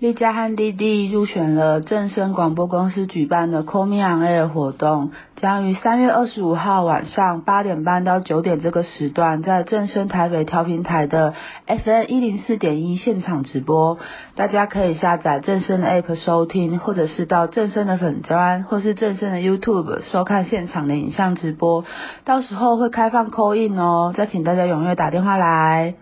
[0.00, 11.34] 栗嘉和弟弟入选了正声广播公司举办的 Call Me On Air 活动，将于三月二十五号晚上八点半到九点这个时段，在正声台北调频台的
[11.66, 13.98] FM 一零四点一现场直播。
[14.36, 21.84] 大家可以下载正声的 App 收听，或者是到正声的粉专，或是正声的 YouTube 收看现场的影像直播。
[22.24, 25.94] 到时候会开放 Call In 哦，再请大家踊跃打电话来。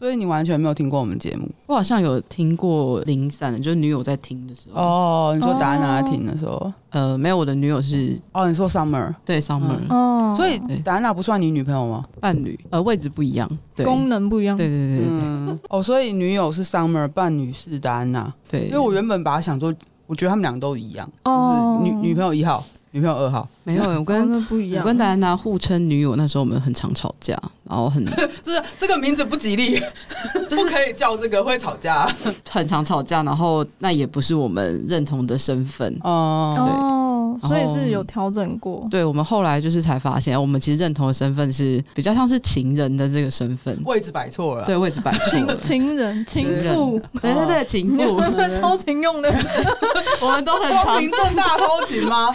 [0.00, 1.46] 所以你完全没有听过我们节目？
[1.66, 4.80] 我好像有听过零散的，就是女友在听的时候。
[4.80, 6.52] 哦，你说达娜在听的时候？
[6.52, 9.90] 哦、呃，没有，我的女友是哦，你说 Summer 对 Summer、嗯。
[9.90, 12.06] 哦，所以达娜不算你女朋友吗？
[12.18, 14.56] 伴侣，呃，位置不一样，对，功能不一样。
[14.56, 15.58] 对对对对，嗯。
[15.68, 18.32] 哦，所以女友是 Summer，伴侣是达娜。
[18.48, 19.70] 对，因为我原本把它想做，
[20.06, 22.64] 我觉得他们两个都一样，哦、就是女女朋友一号。
[22.92, 24.82] 女朋友二号没有， 我跟、哦、不一样。
[24.82, 28.04] 我跟戴安娜互称女友，那时候我们很常吵架，然后很
[28.42, 29.80] 就是这个名字不吉利，
[30.50, 32.10] 就是可以叫这个会吵架，
[32.48, 36.64] 很常吵架，然后那也不是我们认同的身份哦，对。
[36.66, 36.96] 哦
[37.42, 48.20] 所以是有调整过，对，我们后来就是才发现，我们其实认同的身份是比较像是情人的这个身份，位置摆错了，对，位置摆错了， 情人、情妇，对对对，情妇，
[48.60, 49.32] 偷情用的，
[50.20, 52.28] 我们都很光明正大偷情吗？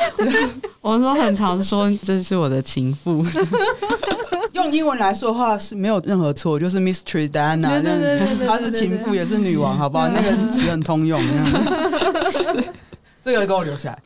[0.81, 3.25] 我们都很常说这是我的情妇，
[4.53, 10.07] 用英文来说的话是没有任何错，就是 Mistress Diana 这样子，她是情妇也是女王，好不好？
[10.09, 11.19] 那个词很通用，
[13.25, 13.99] 这个给我留起来。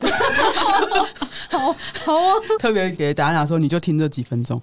[1.50, 1.76] 好
[2.06, 2.34] 好啊！
[2.58, 4.58] 特别给达娜说，你就听这几分钟。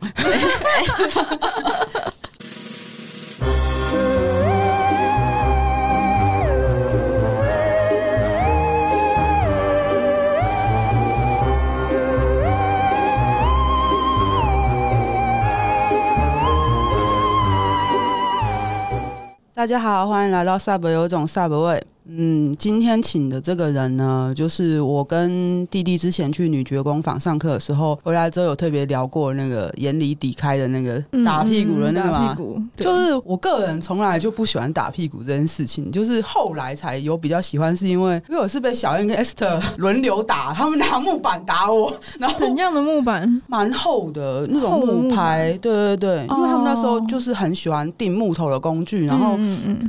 [19.54, 21.86] 大家好，欢迎来到 Sub 有种 Sub 味。
[22.10, 32.38] 嗯，今天请的这个人呢，就是我跟弟弟之前去女爵工坊上课的时候，回来之后有特别聊过那个眼里底开的那个打屁股的那个嘛。
[32.76, 43.42] 就是我个人从来就不喜欢打屁股这件事情，就是后来才有比较喜欢，是因为因为我是被小燕跟 Esther 轮流打，他们拿木板打我，然后怎样的木板？
[43.48, 49.38] 蛮厚的那种木拍，对对对，因为他们那时候就是很喜欢订木头的工具，然后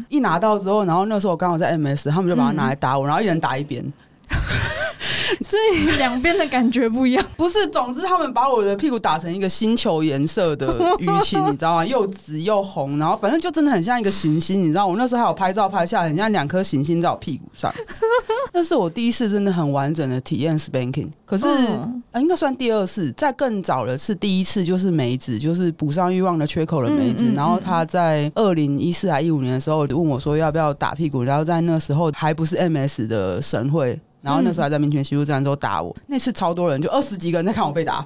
[0.09, 2.08] 一拿到之后，然后那时候我刚好在 MS。
[2.11, 3.85] 他们就把它拿来打我，然后一人打一边。
[5.43, 7.66] 所以两边的感觉不一样， 不是。
[7.69, 11.87] 总之，他们把我的屁股打成一个星球颜色的 淤青，你知道吗？
[11.87, 14.87] 又紫又红，然后反正就真的很像一个行星，你知道。
[14.87, 17.72] 我那时候还有拍照拍下来，很像两颗行星在我屁股上。
[18.53, 23.12] 那是我第一次真的很完整的体验 spanking，可是啊、呃，应该算第二次。
[23.12, 27.33] 在更早的是第一次，就是梅子，就是补上欲望的缺口的梅子。
[27.34, 34.00] 然后他在二零一四还一五年的时候问我说要不要打屁股，然后在那时候还不是 MS 的神会。
[34.21, 38.05] 然后那时候还在民权西路站之后打我，那次超多人，就二十几个人在看我被打。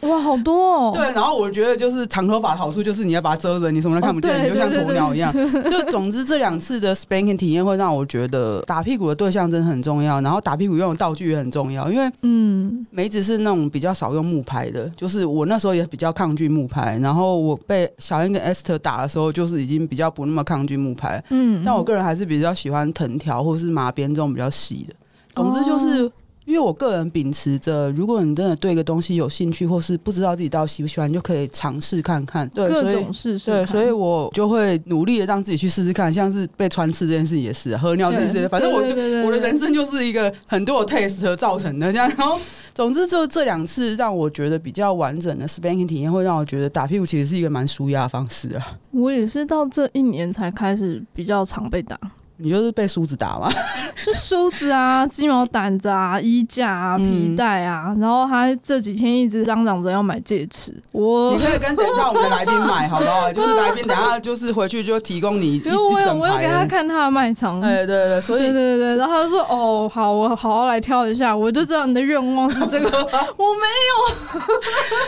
[0.00, 0.92] 哇，好多哦！
[0.96, 5.32] 对，然后我觉得就是长头发的好处就是你要把它遮着，你什么都看不见，哦、你就像鸵鸟一样。
[5.70, 24.94] 就总之这两次的 spanking 体验会让我觉得打屁股的对象真的很重要，然后打屁股用的道具也很重要，因为嗯，梅子是那种比较少用木牌的，就是我那时候也比较抗拒木牌，然后我被小燕跟 Esther 打的时候，就是已经比较不那么抗拒木牌，嗯，但我个人还是比较喜欢藤条或是麻边这种比较细的。
[25.34, 26.10] 总之就是，
[26.44, 32.46] 因为我个人秉持着，如果你真的对一个东西有兴趣，或是不知道自己到底喜不喜欢，你就可以尝试看看。
[32.50, 33.50] 对，各种试试。
[33.50, 36.12] 对，所以我就会努力的让自己去试试看。
[36.12, 38.88] 像是被穿刺这件事也是，喝尿这件事，反正我就
[39.26, 42.06] 我的人生就是一个很多的 taste 造成的这样。
[42.18, 42.38] 然后，
[42.74, 48.76] 总之就这两次让我觉得比较完整的 spanking 体验，会让我觉得打屁股其实是一个蛮舒压的方式啊。
[48.90, 51.98] 我也是到这一年才开始比较常被打。
[52.36, 53.48] 你就是被梳子打吗？
[54.04, 60.74] 就梳子啊、鸡毛掸子啊、衣架啊、皮带啊，嗯、然后他这几天一直嚷嚷着要买戒尺。
[60.92, 63.30] 我你可以跟等一下我们的来宾买，好不好？
[63.32, 65.78] 就是来宾等下就是回去就提供你一整排。
[65.78, 67.60] 我有我有给他看他的卖场。
[67.60, 74.42] 对对对，所以对对对，然后他就说： “哦，好，我好好来挑一下。”我就知道你的愿望是这个，我没有。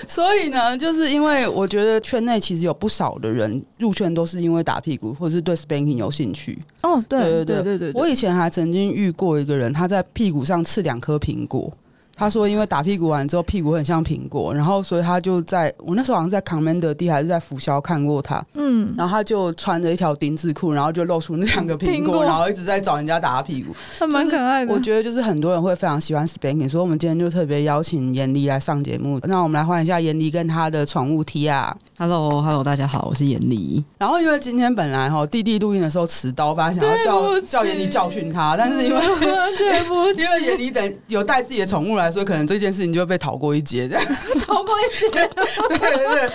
[0.06, 6.58] 所以呢，就是因为我觉得圈内其实有不少的人入圈都是因为打屁股，或者是对 spanking 有兴趣。
[6.82, 7.15] 哦，对。
[7.44, 11.72] 对对对我以前还曾经遇过一个人，他在屁股上刺两颗苹果，
[12.14, 24.72] 他说因为打屁股完之后屁股很像苹果，然后所以他就在我那时候好像在 Commander D 还是在福肖看过他，嗯，然后他就穿着一条丁字裤，然后就露出那两个苹果，然后一直在找人家打屁股， 还蛮可爱的。
[24.72, 29.20] 我觉得就是很多人会非常喜欢 Spanking，所以我们今天就特别邀请严离来上节目。
[29.24, 31.72] 那我们来换一下严离跟他的宠物 Tia。
[31.98, 33.82] Hello，Hello，大家好，我是严妮。
[33.96, 39.00] 然后因为今天本来哈弟弟录音的时候持刀，本来想要叫叫严妮教训他，但是因为
[39.56, 44.04] 对不 因为严妮等有带自己的宠物来，所以可能这件事情就会被逃过一劫，这样
[44.44, 45.08] 逃过一劫。
[45.70, 46.30] 对对对，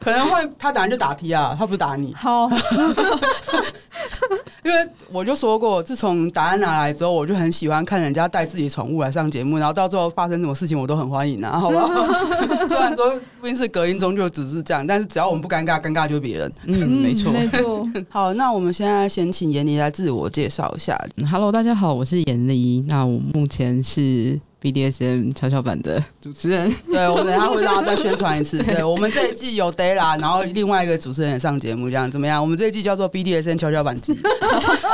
[0.00, 2.14] 可能会他打人就打 Tia，他不是打你。
[2.14, 2.48] 好，
[4.64, 11.86] 因为我就说过，自从答案拿来之后，我就很喜欢看人家带自己宠物来上节目，然后到最后发生什么事情，我都很欢迎啊，好不好？
[12.66, 13.10] 虽然说
[13.42, 16.52] 录音室隔音中就只是这样，但是只要我们不尴尬，尴尬就是别人。
[16.64, 17.84] 嗯，没错，没错。
[18.08, 20.96] 好，那我们现在先请严离来自我介绍一下。
[21.28, 22.80] Hello，大家好，我是严离。
[22.86, 26.70] 那我目前是 BDSM 跷跷板的主持人。
[26.86, 28.62] 对，我们等下会让他再宣传一次。
[28.62, 32.42] 对，我们这一季有 Della，然后另外一个主持人也上节目，这样怎么样？
[32.42, 34.18] 我们这一季叫做 BDSM 跷跷板季，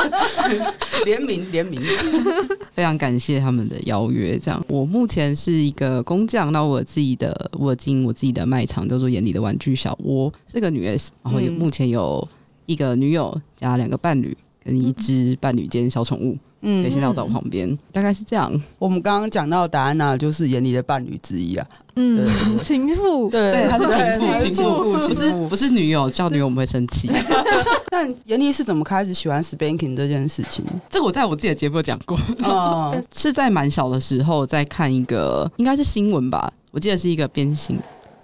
[1.04, 1.82] 联名联名。
[2.72, 4.38] 非常感谢他们的邀约。
[4.38, 12.26] 这样，我目前是一个工匠，那我自己的我经营我自己的卖场叫做眼里的玩具小窝，是个女 S，然后也目前有
[12.66, 14.36] 一个女友加两个伴侣。
[14.66, 18.52] 跟一只伴侣兼小宠物，嗯，可以先到我旁边，嗯，大概是这样。
[18.78, 22.26] 我们刚刚讲到达安娜就是严离的伴侣之一啊，嗯，
[22.60, 27.10] 情妇，对，她是情妇，情妇，不是不是女友，叫女友我们会生气。
[27.92, 30.64] 那严离是怎么开始喜欢 spanking 这件事情？
[30.90, 37.78] 这个我在我自己的节目讲过，哦， 是在蛮小的时候在看一个，应该是新闻吧，我记得是一个鞭刑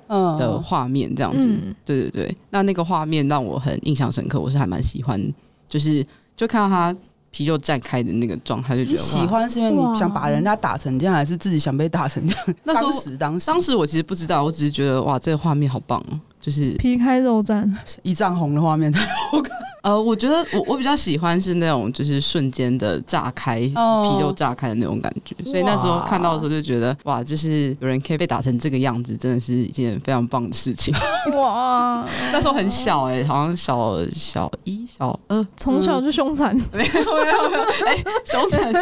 [0.09, 2.37] 的画面，这样子，嗯，对对对。
[2.51, 5.21] 那那个画面让我很印象深刻，我是还蛮喜欢，
[5.69, 6.05] 就是。
[6.35, 6.97] 就看到他
[7.33, 12.45] 皮肉绽开的那个状态，就觉得喜欢，是因为你想把人家打成这样，还是自己想被打成这样？
[12.63, 16.01] 那时候当时当时，当时我其实不知道，我只是觉得哇，这个画面好棒，
[16.43, 17.67] 就是皮开肉绽、
[18.03, 18.93] 一丈红的画面，
[19.33, 19.43] 我。
[19.83, 24.13] 呃，我觉得我我比较喜欢是那种就是瞬间的炸开，oh.
[24.15, 30.95] 皮肉炸开的那种感觉，所以那时候看到的时候就觉得哇，就是有人可以被打成这个样子，真的是一件非常棒的事情。
[31.37, 38.73] 哇， 那时候很小哎、欸，好像小小一、小二，从小就凶残， 没有没有没有，哎，凶残。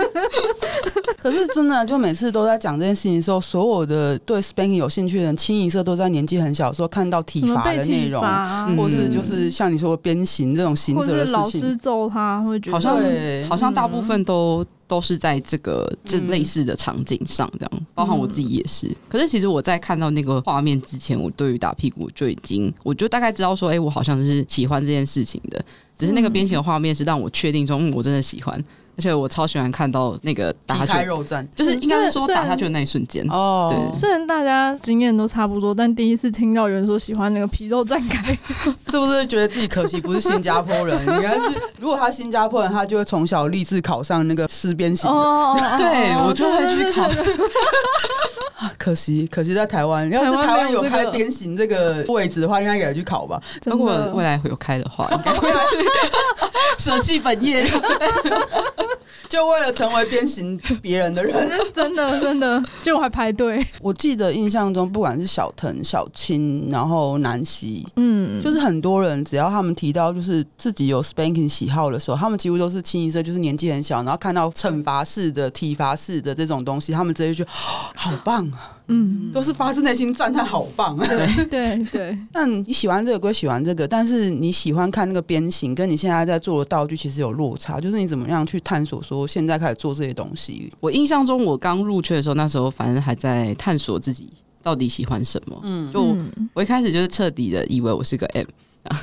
[1.18, 8.22] 可是真的，就每次都在讲这件事情的时候，所有的对 spanking 有兴趣的人，清一色都在年纪很小的时候看到体罚的内容，
[8.76, 10.70] 或是就是像你说鞭刑这种。
[10.94, 12.96] 或者老师揍他，会觉得好像
[13.48, 18.90] 好像大部分都都是在这个这类似的场景上，这样，包含我自己也是。
[19.08, 25.62] 可是其实我在看到那个画面之前，我对于打屁股就已经，我就大概知道说，哎，我好像是喜欢这件事情的。
[25.98, 28.64] 只是那个鞭刑的画面是让我确定说，嗯，我真的喜欢。
[29.00, 31.08] 而且我超喜欢看到那个打下去，
[31.54, 33.72] 就是应该是说打下去的那一瞬间哦。
[33.72, 38.38] 对，虽然大家经验都差不多，但第一次听到有人说喜欢那个皮肉绽开，
[38.92, 41.00] 是不是觉得自己可惜不是新加坡人？
[41.16, 45.10] 应该是如果他新加坡人，他就会从小立志考上那个师鞭刑。
[45.10, 47.08] 哦，对，我就会去考。
[48.76, 53.40] 可惜，可惜在台湾，要是台湾有开鞭刑这个位置的话，应该也去考吧。
[53.64, 55.88] 如果未来会有开的话，应该会去
[56.76, 57.66] 舍弃本业。
[59.28, 61.32] 就为了成为鞭刑别人的人，
[61.72, 63.64] 真 的真的，就还排队。
[63.80, 78.76] 我记得印象中，不管是小腾、小青，然后南希，嗯，就是很多人只要他们提到就是自己有 spanking 喜好的时候，他们几乎都是清一色就是年纪很小，然后看到惩罚式的、体罚式的这种东西，他们直接就 好棒啊。
[78.90, 81.06] 嗯，都是发自内心赞叹，好棒啊！
[81.06, 82.18] 对对 对。
[82.32, 87.80] 那你喜欢这个归喜欢这个，但是你喜欢看那个边形，跟你现在在做的道具其实有落差。
[87.80, 90.72] 就是你怎么样去探索，说现在开始做这些东西？
[90.80, 94.28] 我印象中，我刚入圈的时候，那时候反正还在探索自己
[94.62, 95.60] 到底喜欢什么。
[95.62, 96.16] 嗯，就
[96.52, 98.46] 我一开始就是彻底的以为我是个 M，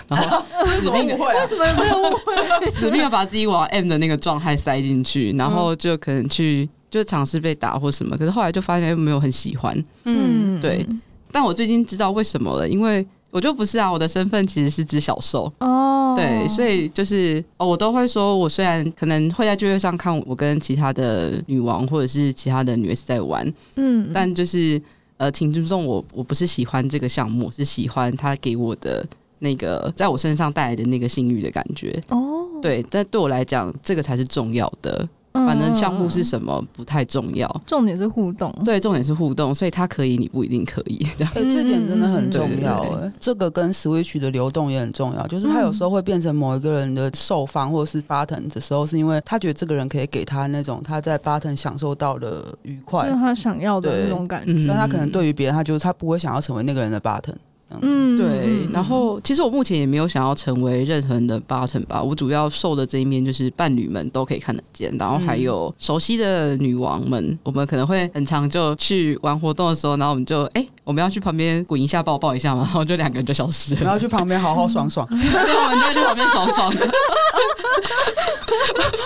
[0.09, 2.69] 然后 死命误会，为什么有这个误会？
[2.69, 6.69] 死命要把自己往 M 的那个状态塞进去，然后就可能去。
[6.89, 10.85] 就尝试被打或什么，可是后来就发现又没有很喜欢，嗯，对。
[11.31, 24.81] 但我最近知道为什么了，因为我就不是啊，我的身份其实是只小兽哦，对，所以就是哦，我都会说，我虽然可能会在聚会上看我跟其他的女王或者是其他的女士在玩，嗯，但就是
[25.17, 29.05] 呃，请尊重我，我不是喜欢这个项目，是喜欢他给我的
[29.39, 32.01] 那个在我身上带来的那个性欲的感觉。
[32.09, 35.07] 哦，对，但对我来讲，这个才是重要的。
[35.45, 38.53] 反正项目是什么不太重要，重点是互动。
[38.65, 41.05] 对，重点是互动，所以他可以，你不一定可以。
[41.17, 42.81] 这样，哎、欸，这点真的很重要。
[42.81, 54.65] 哎、嗯，这个跟 Switch 的流动也很重要，就是他有时候会变成某一个人的受方或者是 button 的时候，是因为他觉得这个人可以给他那种他在 button 享受到的愉快，就是他想要的那种感觉。
[54.67, 57.35] 但他可能对于别人，他就是他不会想要成为那个人的 button。
[57.81, 58.67] 嗯，对。
[58.71, 62.01] 然后，其实我目前也没有想要成为任何人的 button 吧。
[62.01, 73.81] 我主要受的这一面就是伴侣们都可以看得见，然后还有熟悉的女王们，我们可能会很常就去玩活动的时候，然后我们就哎、欸，我们要去旁边滚一下，抱抱一下嘛，然后就两个人就消失了。
[73.81, 76.73] 然后去旁边好好爽爽， 对，我们就会去旁边爽爽。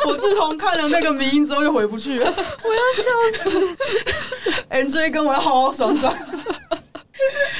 [0.05, 3.77] 我自从看了那个迷音之后就回不去了，我要笑死。
[4.69, 6.13] NJ 跟我要好好爽爽。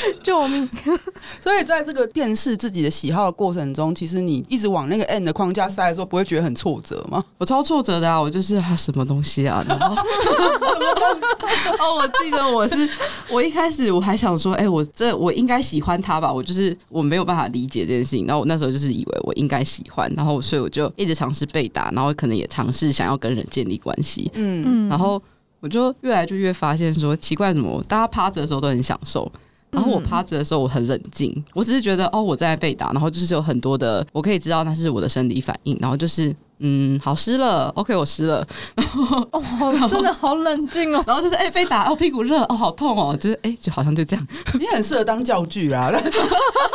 [0.24, 0.68] 救命！
[1.40, 7.24] 所以在这个辨识自己的喜好的过程中，其实你一直往那个 N 的框架塞的时候，不会觉得很挫折吗？
[7.38, 8.22] 我超挫折的啊！
[8.22, 9.64] 我就是啊，什么东西啊？
[9.68, 9.96] 然后
[11.80, 12.90] 哦，我记得我是
[13.30, 16.32] 我一开始我还想说，哎、欸，我这我应该喜欢他吧？
[16.32, 18.26] 我就是我没有办法理解这件事情。
[18.26, 24.30] 然后我那时候就是以为我应该喜欢，然后所以我就一直尝试被打，然后可能也尝试想要跟人建立关系。
[24.34, 25.22] 嗯嗯，然后
[25.60, 29.32] 我就越来就越发现说，奇怪，怎么大家趴着的时候都很享受？
[29.72, 36.36] 然后我趴着的时候，我很冷静，我只是觉得哦，我在被打，然后就是有很多的，我可以知道那是我的生理反应，然后就是。
[36.64, 44.28] 嗯，好湿了，OK，我湿了，然后哦，真的好冷静哦，然后就是哎、欸、被打，哦屁股热，哦好痛哦，就是哎、欸、就好像就这样，
[44.60, 45.92] 你很适合当教具啦，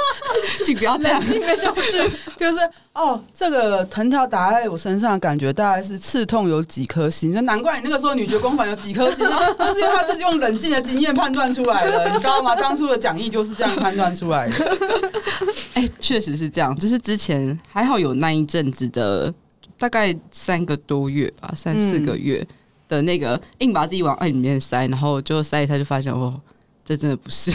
[0.66, 2.11] 请不要，冷静的教具。
[2.37, 2.59] 就是
[2.95, 9.25] 哦，这个藤条打在我身上的感觉大概是刺痛有几颗星，那难怪你那个时候女爵光环有几颗星，
[9.59, 12.57] 那是因为他自己用冷静的经验判断出来的，你知道吗？
[12.57, 14.78] 当初的讲义就是这样判断出来的，
[15.75, 19.33] 哎、欸，确实是这样，就是之前还好有那一阵子的。
[19.78, 22.47] 大概三个多月吧，三四个月
[22.88, 26.40] 的那个硬把自己往爱里面塞，然后就塞一塞就发现哦，
[26.85, 27.50] 这真的不是，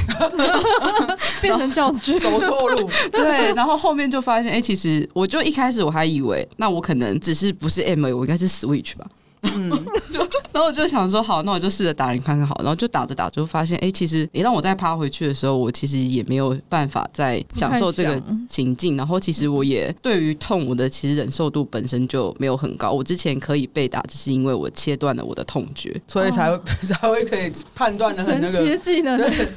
[1.41, 2.89] 变成教具走错路。
[3.11, 9.07] 对，然后后面就发现，哎、欸，其实我就一开始我还以为，那我可能只是不是 M，我应该是 Switch 吧。
[9.43, 9.69] 嗯，
[10.12, 10.19] 就
[10.53, 18.95] 然后我就想说，好，那我就试着打人看看好，然后就打着打着就发现，哎、欸，其实也让我再趴回去的时候，我其实也没有办法再享受这个情境。
[18.95, 22.91] 然后其实我也对于痛，我的其实忍受度本身就没有很高。
[22.91, 29.17] 我之前可以被打，只是因为我切断了我的痛觉，所以才会、哦、才会可以判断的很那个神奇的技能。
[29.17, 29.48] 对，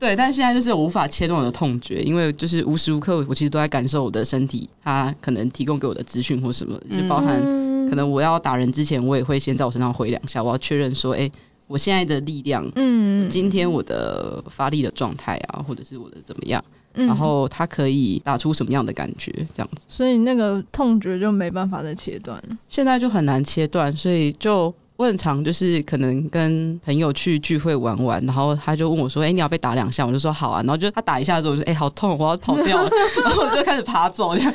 [0.00, 7.38] 对，但现在就是我无法切断我的痛觉，因为就是无时无刻我其实都在感受我的身体，它可能提供给我的资讯或什么，就包含。
[7.42, 11.32] 嗯可能我要打人之前，我也会先在我身上挥两下，我要确认说，哎、欸，
[11.66, 19.84] 我现在的力量，嗯，今天我的发力的状态啊，或者是我的怎么样，嗯、然后它可以打出什么样的感觉，这样子。
[19.90, 30.06] 所以那个痛觉就没办法再切断，现在就很难切断，所以就我很常就是可能跟朋友去聚会玩玩，然后他就问我说，哎、欸，你要被打两下？
[30.06, 32.90] 我就说好啊，然后就他打一下之后，我就哎、欸，好痛，我要跑掉了，
[33.22, 34.54] 然后我就开始爬走这样。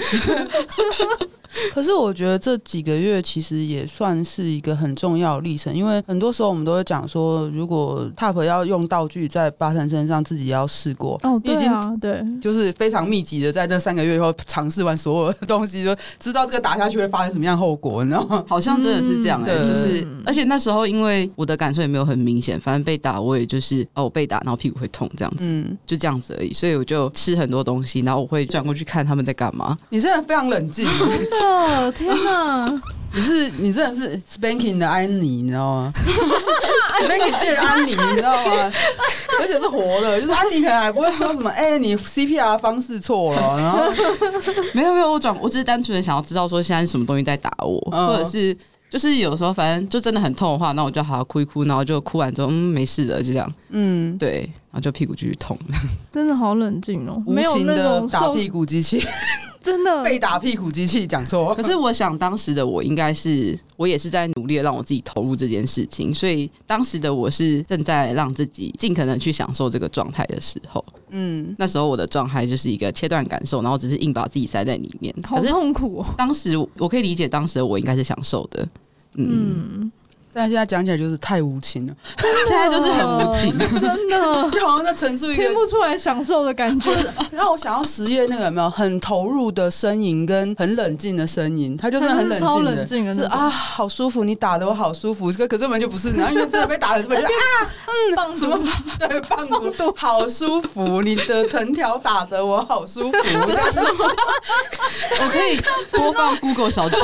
[1.74, 18.44] 可是我觉得这几个月其实也算是一个很重要的历程，因为很多时候我们都会讲说，如果 Top 要用道具在巴腾身上，自己要试过哦，对啊，对，就是非常密集的在那三个月以后尝试完所有的东西，就知道这个打下去会发生什么样的后果，你知道吗？
[18.48, 29.78] 好像真的是这样哎、欸，嗯、就是而且那时候因为我的感受也没有很明显，反正被打我也就是哦，我被打然后屁股会痛这样子，嗯，就这样子而已，所以我就吃很多东西，然后我会转过去看他们在干嘛。
[29.90, 32.14] 你现在非常冷静， 真的天。
[32.28, 32.82] 啊！
[33.14, 35.94] 你是你真的是 Spanking 的安妮，你知道吗？
[37.02, 38.72] Spanking 见安妮，你知道吗？
[39.40, 43.92] 而且是活的，就是安妮可能还不会说什么， 哎、欸，你 CPR 方式错了，然后
[44.74, 48.56] 没有没有，我转我只是单纯的想要知道说现在是什么东西在打我，哦、或者是
[48.90, 55.58] 就是有时候反正就真的很痛的话，那我就好好哭一哭，然后就哭完之后嗯没事的，就这样，嗯对，然后就屁股继续痛，
[56.12, 59.02] 真的好冷静哦，无情的打屁股机器。
[59.62, 60.04] 真的。
[60.06, 76.06] 被打屁股机器讲错，可是我想当时的我应该是我也是在努力的让我自己投入这件事情，所以当时的我是正在让自己尽可能去享受这个状态的时候，嗯，那时候我的状态就是一个切断感受，然后只是硬把自己塞在里面，好痛苦哦。
[76.18, 78.68] 当时我可以理解当时的我应该是享受的，
[79.16, 79.28] 嗯。
[79.82, 79.92] 嗯
[80.38, 81.94] 但现在讲起来就是太无情了，
[82.48, 86.92] 现在就是很无情， 真的 就好像在陈述一个听不出来享受的感觉。
[87.32, 92.38] 让我想要实验那个有没有很投入的声音跟很冷静的声音，他就是很冷
[92.88, 95.32] 静的，就是啊，好舒服，你打的我好舒服。
[95.34, 97.30] 可可根本就不是，然后因为真的被打的这么就啊，
[97.88, 98.60] 嗯，棒什么
[99.00, 103.18] 对棒读好舒服，你的藤条打的我好舒服。
[103.48, 104.06] 这是什么？
[105.20, 105.60] 我可以
[105.92, 106.98] 播放 Google 小姐。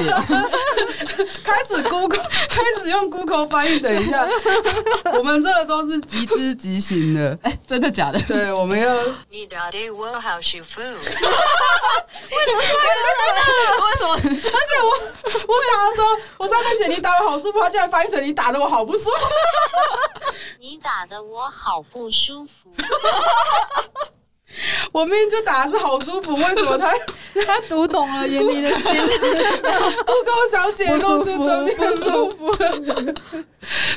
[1.43, 3.79] 开始 Google，开始用 Google 翻译。
[3.79, 4.27] 等一下，
[5.17, 7.37] 我们这个都是即知即行的。
[7.43, 8.19] 哎，真的假的？
[8.27, 8.93] 对，我们要。
[9.29, 10.79] 你打的我好舒服。
[10.81, 12.59] 为什么？
[13.81, 14.13] 为什么？
[14.13, 14.29] 而且
[14.83, 14.89] 我
[15.47, 16.05] 我打的时候，
[16.37, 19.11] 我上面写你打的好舒服，他竟然翻译成你打的我好不舒服。
[20.59, 22.71] 你打的我好不舒服。
[24.91, 26.91] 我明明就打的是好舒服，为什么他
[27.45, 28.83] 他读懂了闫妮的心？
[30.05, 32.55] Google 小姐露出真面不舒服。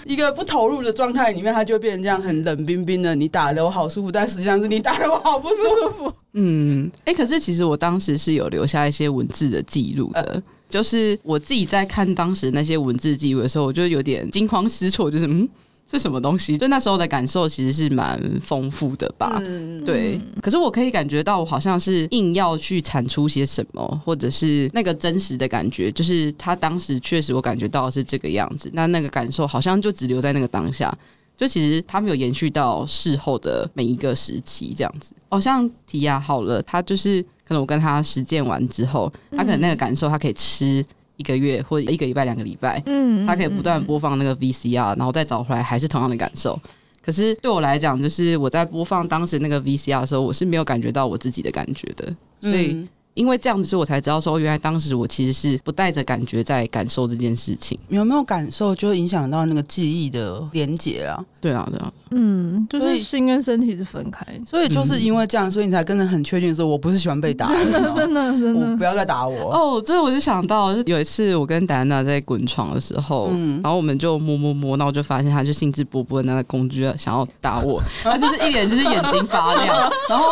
[0.05, 3.15] 一个不投入的状态里面，他就变成这样很冷冰冰的。
[3.15, 6.13] 你打的我好舒服，但实际上是你打的我好不舒服。
[6.33, 15.49] 嗯，哎、欸，可是其实我当时是有留下一些文字的记录的，呃、就是我自己在看当时那些文字记录的时候，我就有点惊慌失措，就是嗯。
[15.91, 16.59] 是什么东西？
[16.59, 19.41] 就那时候的感受其实是蛮丰富的吧。
[19.45, 28.69] 嗯、对，可是我可以感觉到，我好像是硬要去产出些什么，或者是那个真实的感觉，就是他当时确实我感觉到是这个样子。
[28.73, 30.93] 那那个感受好像就只留在那个当下，
[31.37, 35.13] 就其实他没有延续到事后的每一个时期这样子。
[35.29, 40.85] 好像提亚好了，他就是可能我跟他实践完之后，他可能那个感受他可以吃。
[41.17, 46.59] 一个月或者一个礼拜、两个礼拜，嗯，他可以不断播放那个 VCR，然后再找回来还是同样的感受。
[47.03, 52.87] 可是对我来讲，就是我在播放当时那个 VCR 的时候，我是没有感觉到我自己的感觉的，所以。
[53.17, 57.79] 因为这样子，所以我才知道说，原来当时我其实是不带着感觉在感受这件事情。
[57.89, 61.25] 有没有感受，就会影响到那个记忆的连结啊？
[61.41, 69.83] 对啊，对啊，嗯，就是心跟身体是分开，所以就是因为这样，所以你才跟着很确定说，我不是喜欢被打的， 真的，真的，真的，不要再打我哦。
[69.83, 79.75] 这我就想到，有一次我跟戴安娜在滚床的时候，嗯，然后我们就摸摸摸，那我就发现他就兴致勃勃的拿着工具想要打我，他就是一脸就是眼睛发亮，
[80.11, 80.27] 然后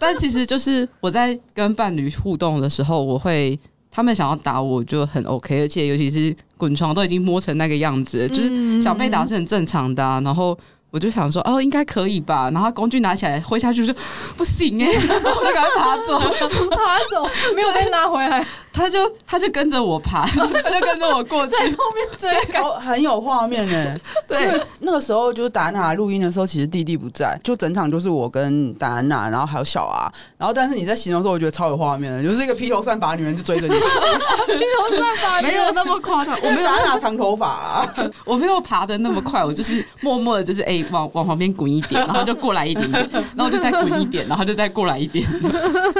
[0.00, 2.10] 但其实就是我在跟伴侣。
[2.24, 3.58] 互动的时候，我会
[3.90, 10.18] 他们想要打我就很 OK，而且尤其是滚床都已经摸成那个样子，就是想被打是很正常的啊。
[10.24, 10.56] 然后
[10.90, 12.50] 我就想说，哦，应该可以吧。
[12.50, 13.94] 然后工具拿起来挥下去就
[14.38, 16.18] 不行哎、欸， 然后我就赶快爬走，
[16.74, 18.44] 爬走，没有被拉回来。
[18.74, 23.96] 他就他就跟着我爬， 他就跟着我过去，在后面追赶，很有画面呢。
[24.26, 30.12] 对，那个时候就是达安娜录音的时候，其实弟弟不在，就整场就是我跟达安娜，然后还有小阿。
[30.36, 33.74] 然后但是你在形容的时候，我觉得超有画面的，就是一个披头散发的女人就追着你。
[33.78, 45.24] 披头散发没有那么夸张，我没有达安娜长头发啊，我没有爬的那么快，我就是默默的，就是哎、欸、往往旁边滚一点，然后就过来一点点，然后就再滚一点，然后就再过来一点。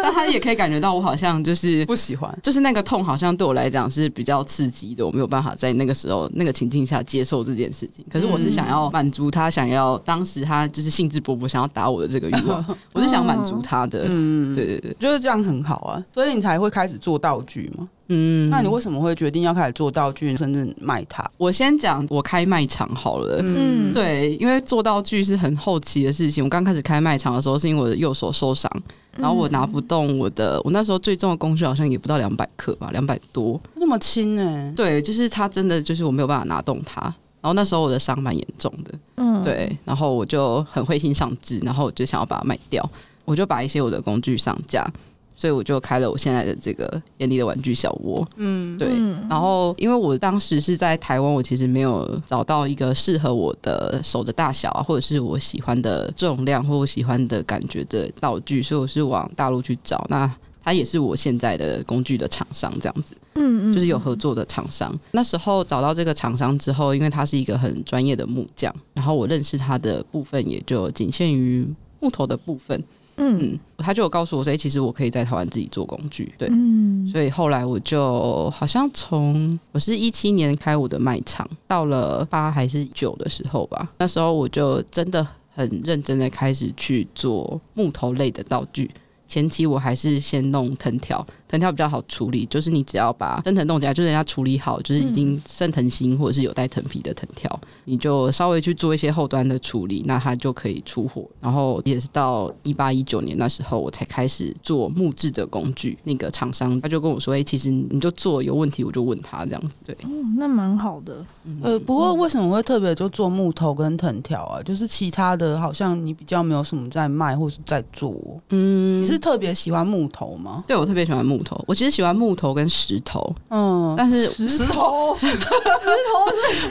[0.03, 2.64] 但他也可以感觉到我好像就是不喜欢，就是。
[2.65, 8.03] 那个痛好像对我来讲是比较刺激的，我没有办法在那个时候那个情境下接受这件事情。
[8.11, 14.07] 可是我是想要满足他，想要当时他就是兴致勃勃想要打我的这个欲望， 我是想满足他的。
[14.09, 17.87] 嗯，对对对，觉得这样很好啊，所以你才会开始做道具嘛。
[18.15, 21.29] 嗯，那你为什么会决定要开始做道具，甚至卖它？
[21.37, 23.41] 我先讲我开卖场好了。
[23.43, 26.45] 嗯，对，因为做道具是很后期的事情。
[26.45, 28.71] 我刚开始开卖场的时候，是因为我的右手受伤，
[29.17, 34.73] 然后我拿不动我的，我那时候最重的工具好像也不到两百克吧，两百多，那么轻呢？
[34.77, 37.03] 对，就是它真的就是我没有办法拿动它。
[37.41, 42.83] 然后那时候我的伤蛮严重的，嗯，对，然后我就很灰心丧志，然后我就想要把它卖掉，
[43.27, 44.91] 我就把一些我的工具上架。
[45.37, 48.89] 所以我就开了我现在的这个眼里的玩具小窝，嗯，对。
[49.29, 60.07] 然后因为我当时是在台湾，我其实没有找到一个适合我的手的大小啊，或者是我喜欢的重量或我喜欢的感觉的道具，所以我是往大陆去找。
[60.09, 64.99] 那他也是我现在的工具的厂商，这样子，嗯嗯，就是有合作的厂商。
[65.11, 71.67] 那时候找到这个厂商之后，因为他是一个很专业的木匠，然后我认识他的部分也就仅限于
[72.01, 72.83] 木头的部分。
[73.17, 88.91] 嗯，他就有告诉我说，欸，其实我可以在台湾自己做工具，对，嗯，所以后来我就好像从我是一七年开我的卖场，到了八还是九的时候吧，那时候我就真的很认真的开始去做木头类的道具。
[89.27, 101.25] 前期我还是先弄藤条，藤条比较好处理，就是你只要把生藤弄起来，就是人家处理好，就是已经生藤心或者是有带藤皮的藤条，你就稍微去做一些后端的处理，那它就可以出货。
[101.41, 105.99] 然后也是到一八一九年那时候，我才开始做木质的工具。
[106.05, 111.25] 那个厂商他就跟我说：“哎、欸，其实你就做有问题，我就问他这样子。”对，嗯，那蛮好的。
[111.63, 114.63] 呃，不过为什么会特别就做木头跟藤条啊？
[114.63, 118.15] 就是其他的好像你比较没有什么在卖或是在做。
[118.51, 119.19] 嗯，你是。
[119.25, 120.63] 特别喜欢木头吗？
[120.67, 121.63] 对，我特别喜欢木头。
[121.69, 125.45] 我其实喜欢木头跟石头，嗯，但是石头， 石头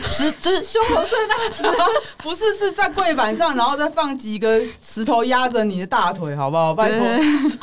[0.10, 1.64] 是石，就是胸口碎大石，
[2.18, 6.74] 不是是在柜板上，然后再放几个石头压着你的大腿，好不好？
[6.74, 7.08] 拜托，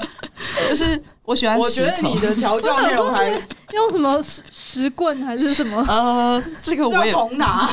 [0.68, 1.02] 就是。
[1.22, 3.30] 我喜欢我觉得你的调教内容还
[3.72, 5.84] 用什么石石棍还是什么？
[5.88, 7.72] 呃，这个我也是要铜拿，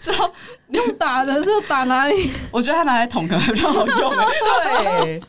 [0.00, 0.28] 知道，
[0.70, 2.32] 用打的是打哪里？
[2.50, 4.26] 我觉得他拿来捅可能还比较好用欸。
[5.04, 5.22] 对，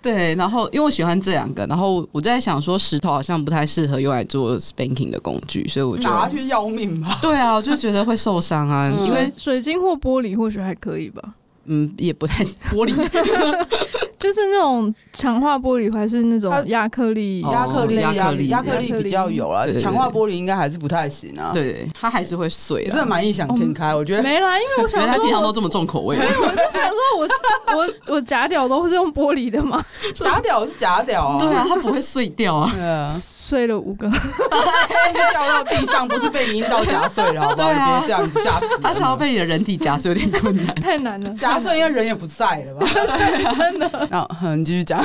[0.00, 7.18] 对，然后因为我喜欢这两个，然后我就在想说，石头好像不太适合用来做 spanking 的工具，所以我就拿去要命吧。
[7.20, 11.22] 对啊，我就觉得会受伤啊，嗯因为水晶或玻璃或许还可以吧，
[11.64, 12.94] 嗯也不太玻璃，
[14.18, 17.42] 就是那种强化玻璃还是那种亚克力？
[17.44, 22.90] 哦亚克力、亚克力亚克力比较有啊强化玻璃应该还是不太行啊。，对，它还是会碎的。
[22.90, 24.22] 真的蛮异想天开，我觉得。
[24.22, 27.28] 没啦，因为我想原来说，平常都这么重口味啊，我就想说我
[27.76, 33.10] 我我假屌都是用玻璃的嘛，假屌是假屌啊，对啊，它不会碎掉啊。
[33.48, 38.00] 碎了五个，但是掉到地上，不是被你阴道夹碎了，好不好？
[38.00, 38.80] 别这样子吓死人了。
[38.82, 40.74] 它想要被你的人体夹碎有点困难。
[40.74, 41.32] 太难了。
[41.34, 42.86] 夹碎，因为人也不在了吧？
[43.56, 44.08] 真的。
[44.10, 45.02] 那嗯你继续讲。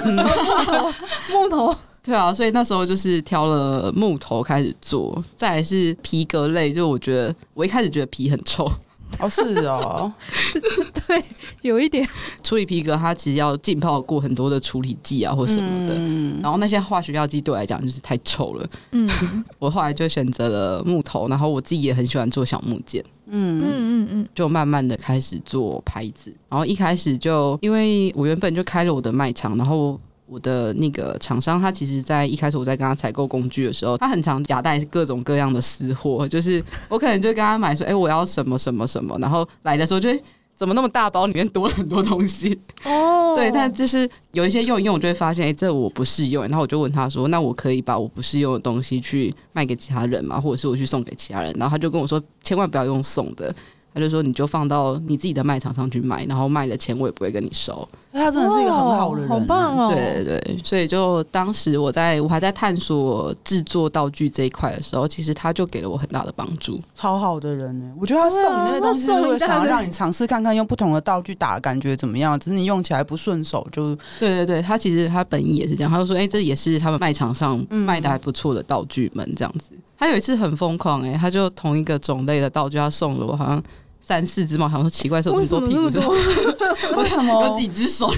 [1.32, 8.70] 木头， 对啊，所以那时候就是挑了木头开始做，再来是皮革类，就我觉得我一开始觉得皮很臭，
[9.20, 10.12] 哦，是哦，
[11.08, 11.24] 对，
[11.62, 12.08] 有一点。
[12.44, 16.40] 处理皮革它其实要浸泡过很多的处理剂啊或什么的，嗯。
[16.42, 18.68] 然后那些化学药剂对我来讲就是太臭了。
[18.92, 19.10] 嗯。
[19.60, 23.62] 我后来就选择了木头，然后我自己也很喜欢做小木件，嗯。
[23.62, 26.34] 嗯嗯嗯，就慢慢的开始做牌子。
[26.50, 30.00] 然后一开始就因为我原本就开了我的卖场，然后。
[30.26, 40.24] 我的那个厂商，他其实，在一开始我在跟他采购工具的时候，他很常夹带各种各样的私货，就是我可能就跟他买说，哎、我要什么什么什么，然后来的时候就会
[40.56, 42.58] 怎么那么大包，里面多了很多东西。
[42.86, 46.44] 哦，对，但就是有一些用一用，我就会发现，哎、这我不适用。
[46.44, 50.40] 然后我就问他说，那我可以把我不适用的东西去卖给其他人吗？
[50.40, 51.54] 或者是我去送给其他人？
[51.58, 53.54] 然后他就跟我说，千万不要用送的。
[53.94, 57.88] 他就说，你就放到你自己的卖场上去卖，然后卖的钱我也不会跟你收。
[58.12, 66.80] 他真的是一个很好的人，好棒哦，对对对，所以就当时我在我还在探索制作道具这一块的时候，其实他就给了我很大的帮助。
[66.94, 67.92] 超好的人呢。
[68.00, 72.40] 我觉得他送你那些东西，是会想要让你尝试看看用不同的道具打，感觉怎么样？
[72.40, 79.74] 只是你用起来不顺手，就对对对，他其实他本意也是这样，他就说，哎、这也是他们卖场上卖的还不错的道具们这样子。
[79.98, 83.64] 他有一次很疯狂、哎，他就同一个种类的道具，他送了我好像
[84.06, 86.98] 三四只猫，想说奇怪，是有为什么那么这么多屁股，是多？
[87.02, 88.12] 为什么有么几只手？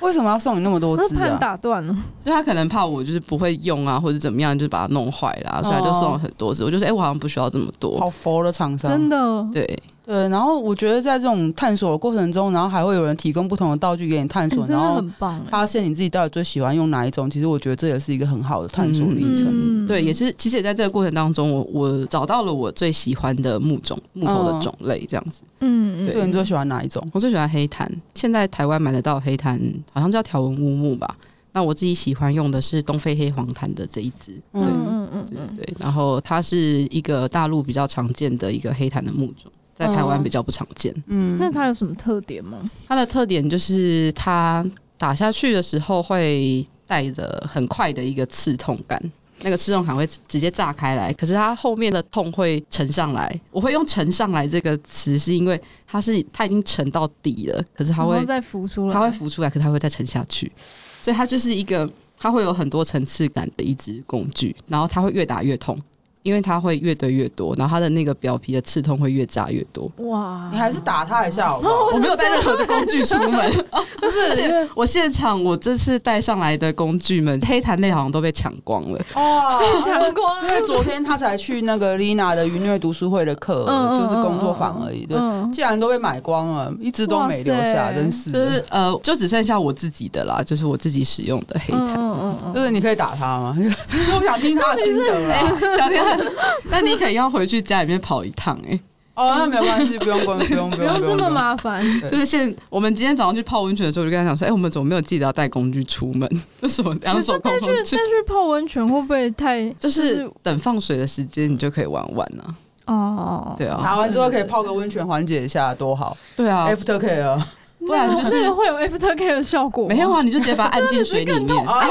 [0.00, 1.36] 为什么要送你那么多只啊？
[1.40, 6.62] 打断了，就他可能怕我就是不会用啊，或者怎么样，就是把它弄坏啦，所以他就送了很多只。
[6.64, 7.98] 我就说，哎、我好像不需要这么多。
[7.98, 10.28] 好佛的厂商，真的，对，对。
[10.28, 17.28] 然后我觉得在这种探索的过程中，然后还会有人提供不同的道具给你探索，欸然后很棒欸，发现你自己到底最喜欢用哪一种。
[17.30, 19.46] 其实我觉得这也是一个很好的探索历程。
[19.50, 25.42] 嗯对，也是，其实也在这个过程当中，我我找到了我最喜欢的木种木头的种类，这样子。
[25.60, 27.02] 嗯嗯，对，你最喜欢哪一种？
[27.12, 29.58] 我最喜欢黑檀，现在台湾买得到黑檀，
[29.98, 31.16] 好像叫条纹乌木吧。
[31.50, 35.66] 那我自己喜欢用的是东非黑黄檀的这一支，对、嗯嗯嗯嗯，对。
[35.80, 40.94] 然后它是一个大陆比较常见的一个黑檀的木种，在台湾比较不常见。
[41.06, 42.58] 嗯，那它有什么特点吗？
[42.86, 44.64] 它的特点就是它
[44.98, 49.02] 打下去的时候会带着很快的一个刺痛感。
[49.42, 53.40] 那个刺痛感会直接炸开来，可是它后面的痛会沉上来。
[53.50, 65.78] 我会用“沉上来”这个词，是因为它是它已经沉到底了，可是它会再浮出来，它会浮出来，可它会再沉下去，所以它就是一个它会有很多层次感的一支工具，然后它会越打越痛，
[66.22, 69.90] 因为它会越堆越多，然后它的那个表皮的刺痛会越炸越多。
[70.08, 71.86] 哇，你还是打他一下好不好？
[71.94, 73.52] 我没有带任何的工具出门，
[74.00, 78.98] 就是我现场我这次带上来的工具们，黑檀类好像都被抢光了。
[79.14, 83.64] 哦，抢光因为昨天他才去那个 Lina 的云虐读书会的课，
[83.98, 85.06] 就是工作坊而已。
[85.06, 88.30] 对，嗯既然都被买光了，一直都没留下，真是。
[88.30, 91.94] 就是呃，就只剩下我自己的啦，就是我自己使用的黑檀。
[91.94, 93.56] 嗯嗯嗯就是你可以打他吗？
[93.58, 95.76] 就我想听他的心得了。
[95.76, 96.04] 小天，
[96.70, 98.78] 那你可能要回去家里面跑一趟哎、
[99.14, 101.28] 哦，那没有关系，不用关，不用，不不用，这么。
[101.28, 106.28] 麻烦，就是现我们今天早上去泡温泉的时候，我就跟他讲说，哎、我们怎么没有记得要带工具出门？
[106.62, 112.54] 为什么两手空空去但是但，是泡温泉会不会太就是等放水的时间，你就可以玩玩啊。
[112.86, 113.54] 哦？
[113.58, 116.16] 对啊，打完之后可以泡个温泉缓解一下，多好。
[116.34, 117.38] 对啊，After care，
[117.86, 121.86] 不然就是那个会有 after care 的效果吗，没有啊，你就直接把它按进水里面，啊头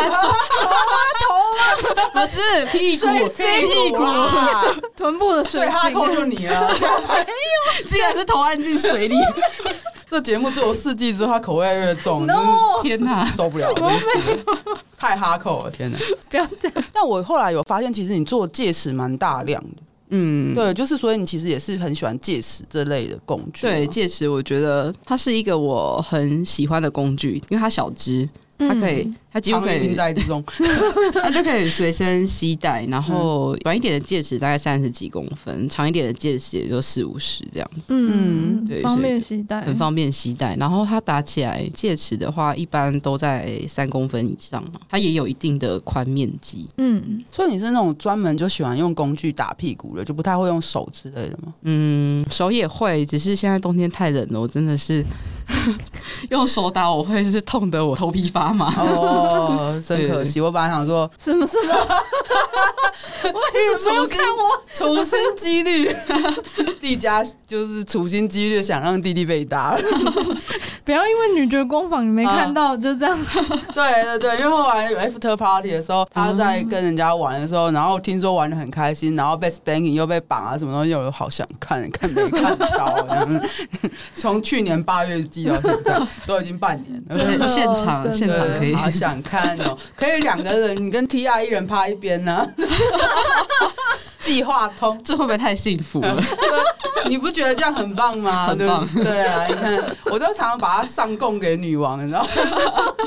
[1.59, 6.71] 啊不是屁股，屁股，啊，臀部的水最哈晶扣就你了。
[7.87, 9.15] 竟然是头按进水里，
[10.09, 12.81] 这节目做了四季之后，它口味越重，No！
[12.81, 13.25] 天哪！
[13.25, 14.39] 受不了，真是。
[14.97, 15.97] 太哈扣了，天哪！
[16.29, 19.77] 不要这样，但我后来有发现，其实你做戒尺蛮大量的，
[20.09, 23.73] 嗯，对，就是所以你其实也是很喜欢戒尺这类的工具嘛。
[23.73, 30.43] 对，戒尺我觉得它是一个我很喜欢的工具，因为它小只，它可以，它几乎可以在之中，
[31.13, 32.83] 它就可以随身携带。
[32.85, 37.81] 然后短一点的戒指大概三十几公分，长一点的戒指也就四五十这样子。
[37.89, 40.55] 嗯，对，方便携带，很方便携带。
[40.55, 46.67] 然后它打起来，戒尺的话一般都在三公分以上嘛，它也有一定的宽面积。
[46.77, 51.53] 嗯，所以你是那种专门就喜欢用工具打屁股的，就不太会用手之类的吗？
[51.61, 55.05] 嗯，手也会，只是现在冬天太冷了，我真的是。
[56.29, 60.41] 用手打我会是痛得我头皮发麻哦，真可惜。
[60.41, 61.73] 我本来想说什么什么，
[63.23, 65.95] 我一直没有看我处心积虑，
[66.79, 69.77] 弟家就是处心积虑想让弟弟被打。
[70.83, 73.17] 不要因为女爵工坊你没看到就这样。
[73.75, 83.05] 对对对，因为后来有 after party 的时候，他在跟人家玩的时候，然后听说玩的很开心，然后被 spanking 又被绑啊，什么东西，又好想看看没看到。
[84.13, 85.17] 从去年八月。
[85.47, 89.77] 到现在都已经半年了，现场现场可以，好想看哦！
[89.95, 92.47] 可以两个人，你跟 T R 一人趴一边呢？
[94.27, 96.21] 计划通， 这会不会太幸福了？
[97.07, 98.47] 你不觉得这样很棒吗？
[98.51, 99.45] 很棒，对啊！
[99.47, 102.27] 你看，我都常常把它上供给女王，然后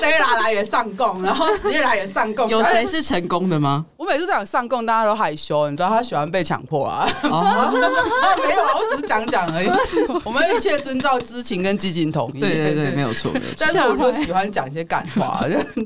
[0.00, 2.48] Della 来也上供，然后史叶来也上供。
[2.48, 3.84] 有谁是成功的吗？
[3.98, 7.06] 我每次这样上供，大家都害羞，你知道他喜欢被强迫啊？
[7.24, 7.70] 哦、
[8.42, 9.70] 没有啊，我只是讲讲而已。
[10.24, 12.40] 我们一切遵照知情跟积极同意。
[12.40, 13.30] 对对对，没有错。
[13.58, 15.44] 但是我就喜欢讲一些干话，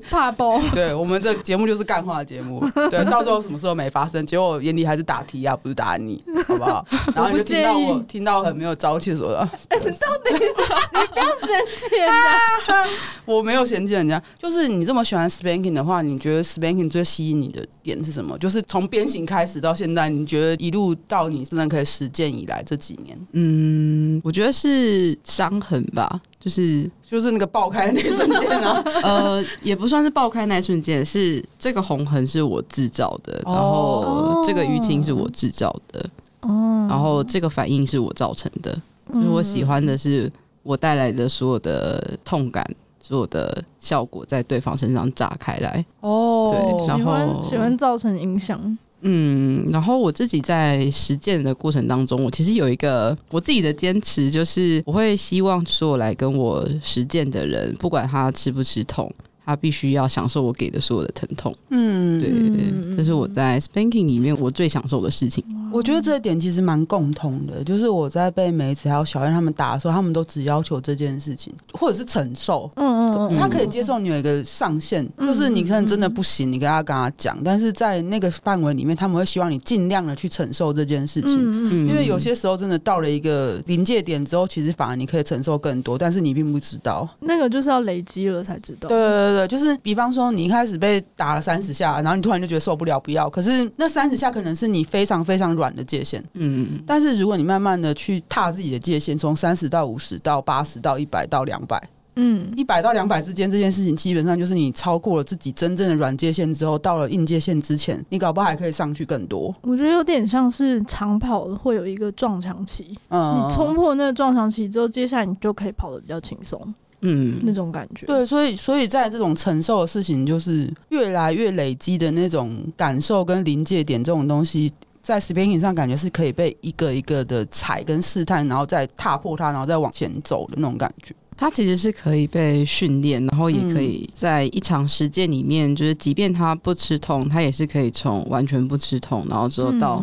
[0.09, 0.61] 怕爆。
[0.73, 2.65] 对，我们这节目就是干话节目。
[2.91, 6.87] 对，到时候什么时候没发生，结果我眼里还是打题啊，不是打你， 好不好？
[7.15, 9.41] 然后你就听到我听到很没有朝气说的。
[9.69, 12.87] 哎，你到底你不要嫌弃人家，
[13.25, 18.37] 我没有嫌弃人家，就是你这么喜欢 spanking 的话，你觉得 spanking 最吸引你的点是什么？
[18.39, 36.07] 就是从鞭刑开始到现在，你觉得一路到你真的可以实践以来这几年，嗯，我觉得是伤痕吧，就是就是那个爆开的那一瞬间啊， 呃，也不算是爆开那一瞬间，是这个红痕是我制造的，然后这个淤青是我制造的，
[36.43, 38.79] 哦，然后这个反应是我造成的，
[39.15, 40.31] 就是我喜欢的是
[40.63, 42.63] 我带来的所有的痛感。
[43.07, 48.59] 所有的效果在对方身上炸开来哦，对，然后喜欢喜欢造成影响，
[49.07, 59.13] 嗯，然后我自己在实践的过程当中，我其实有一个我自己的坚持，就是我会希望说，我来跟我实践的人，不管他吃不吃痛，
[59.45, 65.45] 他必须要享受我给的所有的疼痛，嗯，对，对，这是我在 spanking 里面我最享受的事情。
[65.73, 72.71] 我觉得这一点其实蛮共通的，就是我在被梅子还有小燕他们打的时候，他们都只要求这件事情，或者是承受。
[72.77, 81.35] 嗯嗯嗯，他可以接受你有一个上限，就是你可能真的不行，你跟他跟他讲，但是在那个范围里面，他们会希望你尽量的去承受这件事情。
[81.35, 87.09] 嗯嗯，因为有些时候真的到了一个临界点之后，其实反而你可以承受更多，但是你并不知道。
[87.19, 88.89] 那个就是要累积了才知道。
[88.89, 88.97] 对
[89.35, 93.29] 对对，就是比方说你一开始被打了三十下，然后你突然就觉得受不了，不要。
[93.29, 95.75] 可是那三十下可能是你非常非常软。
[95.75, 101.83] 的界限，嗯，但是如果你慢慢的去踏自己的界限，从三十到五十到八十到一百到两百，
[102.15, 109.53] 嗯，一百到两百之间这件事情，基本上就是你超过了自己真正的软界限之后，到了硬界限之前，你搞不好还可以上去更多。
[109.63, 116.73] 我觉得有点像是长跑会有一个撞墙期，嗯，你冲破那个撞墙期之后，接下来你就可以跑得比较轻松。
[117.05, 118.07] 嗯，那种感觉。
[118.07, 124.73] 对，所以所以在这种承受的事情，就是越来越累积的那种感受跟临界点这种东西。
[125.03, 131.15] 在 spanking 上，感觉是可以被一个一个的踩跟试探，然后再踏破它，然后再往前走的那种感觉。
[131.37, 140.03] 它其实是可以被训练，然后也可以在一场实践里面，就是即便他不吃痛，他也是可以从完全不吃痛，然后之后到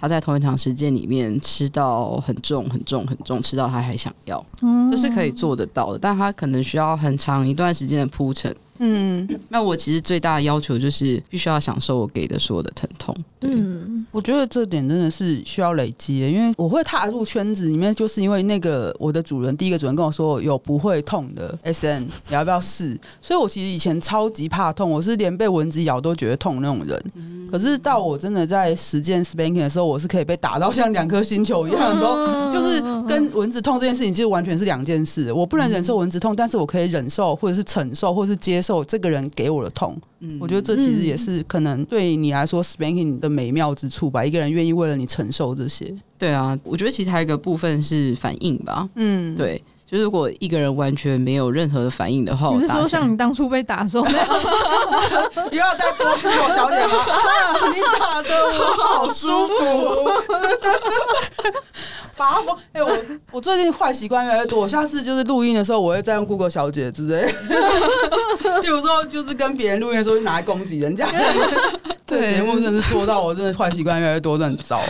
[0.00, 4.44] 他在同一场实践里面吃到很重、很重、很重，吃到他还想要，
[4.90, 5.98] 这是可以做得到的。
[5.98, 8.54] 但他可能需要很长一段时间的铺陈。
[8.78, 13.14] 嗯，那我其实最大的要求就是必须要享受我给的所有的疼痛。
[13.40, 22.98] 嗯，我觉得这点真的是需要累积的，因为我会踏入圈子里面，就是因为那个我的主人第一个主人跟我说有不会痛的 SN，你要不要试？
[23.22, 27.02] 所以我其实以前超级怕痛，我是连被蚊子咬都觉得痛那种人。
[27.50, 35.32] 可是到我真的在实践 spanking 的时候，我是可以被打到像两颗星球一样的时候，就是跟蚊子痛这件事情其实完全是两件事。
[35.32, 40.00] 我不能忍受蚊子痛，但是我可以忍受或者是承受或者是接受这个人给我的痛。
[40.20, 44.24] 嗯，我觉得这其实也是可能对你来说 spanking 的美妙之处吧。
[44.24, 45.94] 一个人愿意为了你承受这些。
[46.18, 48.88] 对啊，我觉得其实还有一个部分是反应吧。
[48.96, 49.62] 嗯，对。
[49.90, 54.04] 就是如果一个人完全没有任何的反应的话，你是说像你当初被打的时候，
[55.50, 56.98] 又要再多我小姐吗？
[56.98, 59.54] 啊， 你打的我好舒服。
[62.18, 62.52] 把我！
[62.72, 62.98] 哎、欸，我
[63.30, 67.32] 我最近坏习惯越来越多，我下次就是录音的时候，我会再用 Google 小姐之类。
[68.60, 71.06] 比如说，就是跟别人录音的时候，就拿来攻击人家。
[72.04, 74.82] 这个节目真的是做到我真的坏习惯越来越多，真的很糟。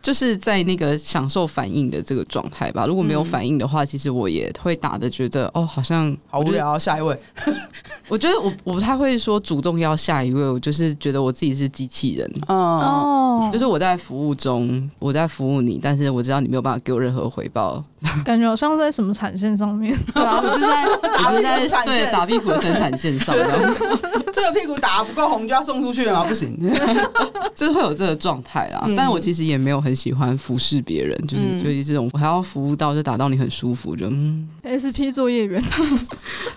[0.00, 2.86] 就是在那个享受反应的这个状态吧。
[2.86, 6.78] 如果没有反应的话，嗯、其实我也会打的觉得哦，好像好无聊。
[6.78, 7.18] 下一位，
[8.08, 12.30] 我觉得我我不太会说主动要下一位，我就是觉得我自己是机器人。
[12.46, 17.82] 哦，就是我在服务中，我在服务你，但是我知道你没有办法给我任何回报。
[18.24, 23.34] 感觉好像在什么产线上面，对啊，我就在，我就在对打屁股的生产线上，
[24.32, 26.24] 这个屁股打不够红就要送出去了吗？
[26.24, 26.56] 不行，
[27.56, 28.86] 就是会有这个状态啦。
[28.96, 35.60] 但我其实也没有很喜欢服侍别人，就是就是这种我还要服务到就打到你很舒服，就嗯，SP 作业员，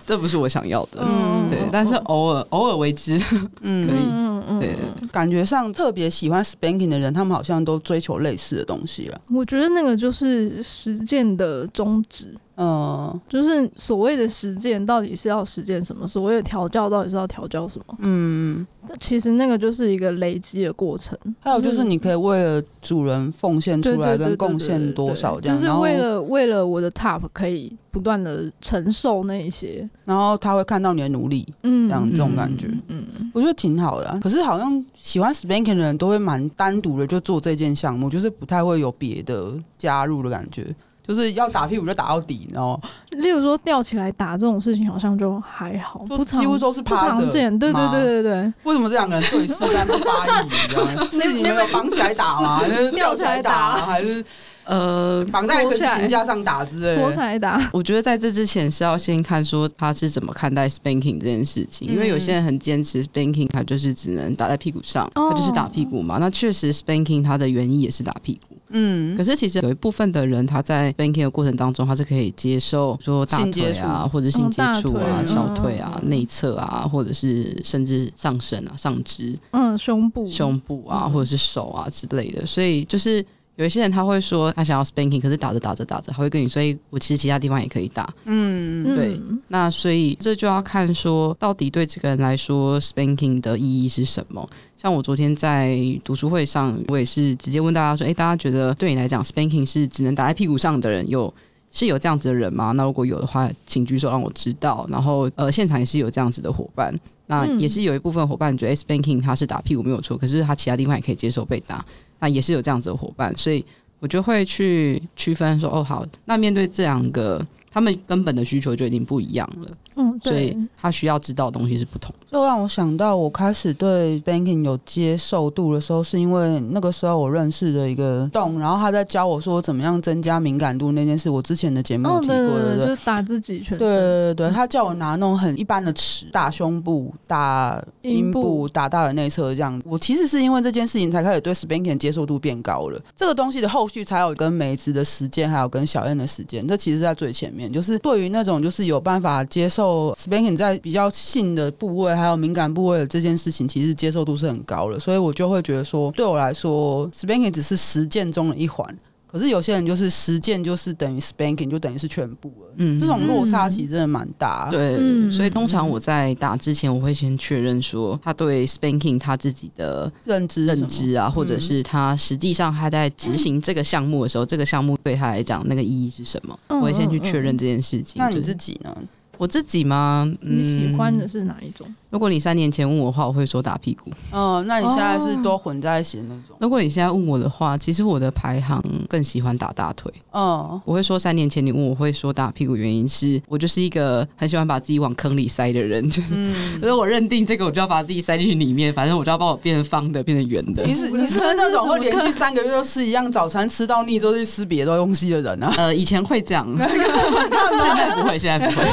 [0.06, 3.20] 这不是我想要的，嗯，对，但是偶尔偶尔为之，
[3.62, 4.76] 嗯，可以，嗯嗯，对，
[5.10, 9.20] 感觉上特别喜欢 spanking 的人，他们好像都追求类似的东西了。
[9.28, 11.31] 我觉得那个就是实践。
[11.36, 16.06] 的宗旨，嗯，就是所谓的实践到底是要实践什么？
[16.06, 17.96] 所谓的调教到底是要调教什么？
[18.00, 18.66] 嗯，
[19.00, 21.18] 其实那个就是一个累积的过程。
[21.40, 34.20] 还有就是你可以为了主人奉献出来跟贡献多少这样，就是为了为了我的 top 可以不断的承受那一些，然后他会看到你的努力，嗯，这样这种感觉，嗯，我觉得挺好的啊。
[34.22, 40.74] 可是好像喜欢 spanking 的人都会蛮单独的就做这件项目，就是不太会有别的加入的感觉。
[41.06, 47.26] 就是要打屁股就打到底，然后例如说吊起来打这种事情，好像就还好，不几乎都是趴着。
[47.30, 48.52] 对对对对对。
[48.62, 50.44] 为什么这两个人对视在那发育？
[50.44, 51.06] 你知道吗？
[51.10, 52.62] 是你们有绑起来打吗？
[52.68, 54.24] 就是吊起来打，还是
[54.64, 56.96] 呃绑在一个行架上打之类的？
[56.96, 57.60] 锁起来打。
[57.72, 66.18] 我觉得在这之前是要先看说他是怎么看待 spanking 这件事情，因为有些人很坚持 spanking，他就是只能打在屁股上，他就是打屁股嘛。
[66.18, 68.51] 那确实 spanking 它的原意也是打屁股。
[68.72, 82.44] 嗯，可是其实有一部分的人，他在 spanking 的过程当中，他是可以接受说大腿啊，或者性接触啊、小腿啊、内侧啊，或者是甚至上身啊、上肢，嗯，胸部、胸部啊，或者是手啊之类的。
[82.46, 83.24] 所以就是
[83.56, 88.12] 有一些人他会说他想要 spanking，可是打着打着打着，他会跟你说，我其实其他地方也可以打。
[88.24, 89.20] 嗯，对。
[89.48, 94.48] 那所以这就要看说到底对这个人来说 spanking 的意义是什么。
[94.78, 101.32] 像我昨天在读书会上，我也是直接问大家说：“诶，大家觉得对你来讲，spanking 是只能打在屁股上的人，有
[101.70, 102.72] 是有这样子的人吗？
[102.72, 104.86] 那如果有的话，请举手让我知道。
[104.88, 106.92] 然后，呃，现场也是有这样子的伙伴，
[107.26, 111.84] 那也是有一部分伙伴觉得 spanking 他是打屁股没有错，可是他其他地方也可以接受被打，
[112.22, 113.62] 那也是有这样子的伙伴，所以
[114.00, 122.14] 我就会去区分说：哦，好，那面对这两个。”他们根本的需求就已经不一样了，嗯，所以他需要知道的东西是不同。
[122.32, 131.28] 就让我想到，我开始对 spanking 有接受度的时候，是因为那个时候我认识的一个洞，然后他在教我说怎么样增加敏感度那件事。
[131.28, 133.80] 我之前的节目有提过的，哦、对对对，就是打自己全身。
[133.80, 139.78] 对对对，他叫我拿那种很一般的尺打胸部、打阴部、打大的内侧这样。
[139.84, 142.98] 我其实是因为这件事情才开始对 spanking 接受度变高了。
[143.14, 147.70] 这个东西的后续才有跟梅子的时间，还有跟小燕的时间，这其实在最前面。
[147.70, 158.86] 就是对于那种就是有办法接受 spanking 在比较性的部位还有敏感部位的这件事情，其实接受度是很高的，所以我就会觉得说，对我来说 spanking 只是实践中的一环。
[159.26, 164.68] 可是有些人就是实践就是等于 spanking 就等于是全部了，嗯，这种落差其实真的蛮大。
[164.70, 164.98] 对，
[165.30, 176.58] 所以通常我在打之前，我会先确认说他对 spanking 他自己的认知认知啊，或者是他实际上他在执行这个项目的时候，这个项目对他来讲那个意义是什么？
[176.68, 178.16] 我会先去确认这件事情。
[178.16, 178.94] 那你自己呢？
[179.38, 180.30] 我自己吗？
[180.42, 181.86] 你喜欢的是哪一种？
[182.12, 184.10] 如果你三年前问我的话，我会说打屁股。
[184.32, 186.54] 哦，那你现在是都混在一起的那种？
[186.60, 190.12] 如果你现在问我的话，其实我的排行更喜欢打大腿。
[190.30, 196.34] 哦，我会说三年前你问我会说打屁股，原因是我就是一个很喜欢把自己往坑里塞的人，就是，
[196.80, 200.84] 所以我认定这个我就要把自己塞进去里面，反正我就要把我变成方的，变成圆的。
[200.84, 205.72] 你是你是不是那种会连续三个月都吃一样早餐，吃到腻之后去吃别的东西的人啊？
[205.78, 208.86] 呃， 以前会这样， 现在不会，现在不会。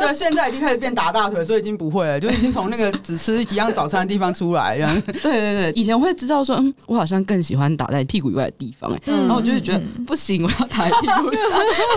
[0.00, 2.94] 对，现在已经开始变打大腿，所以已经不会了，就已经从那个。
[3.04, 5.72] 只吃一样早餐的地方出来，这样 对对对。
[5.72, 11.50] 以前我会知道说，嗯，我好像更喜欢打在屁股以外的地方，哎、嗯，然后我就会觉得、嗯、不行，我要打在屁股上，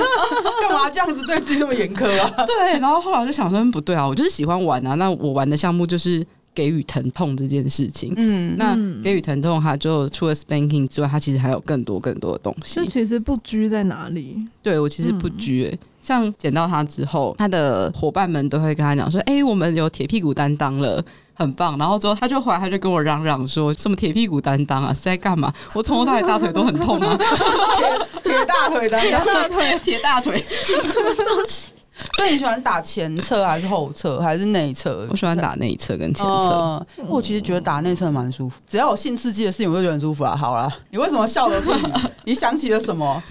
[0.62, 2.30] 干嘛这样子对自己这么严苛啊？
[2.46, 4.96] 对，然后后来我就想说，不对啊，我就是喜欢玩啊。
[4.96, 6.26] 那我玩的项目就是
[6.58, 12.74] 给予疼痛这件事情，嗯，那给予疼痛，它就除了 spanking 之外，它其实还有更多更多的东西。
[12.74, 14.44] 这其实不拘在哪里？
[14.64, 15.80] 对我其实不拘、欸，哎、嗯。
[16.02, 21.04] 像捡到他之后，他的伙伴们都会跟他讲说：“哎、欸，我们有铁屁股担当了。”
[21.40, 21.78] 很棒。
[21.78, 25.54] 然后之后他就回来，他就跟我嚷嚷说：“什么铁屁股担当啊，是在干嘛？
[25.74, 27.16] 我从头到尾大腿都很痛啊，
[28.24, 31.70] 铁铁大腿担当，大 腿铁大腿， 什么东西？”
[32.16, 35.08] 所以你喜欢打前侧还是后侧还是内侧？
[35.10, 36.32] 我喜欢打内侧跟前侧。
[36.32, 40.36] 呃、我其实觉得打内侧蛮舒服，只要有性刺激的事情，我就觉得很舒服啊。
[40.36, 41.94] 好了，你为什么笑而不语？
[42.26, 43.22] 你想起了什么？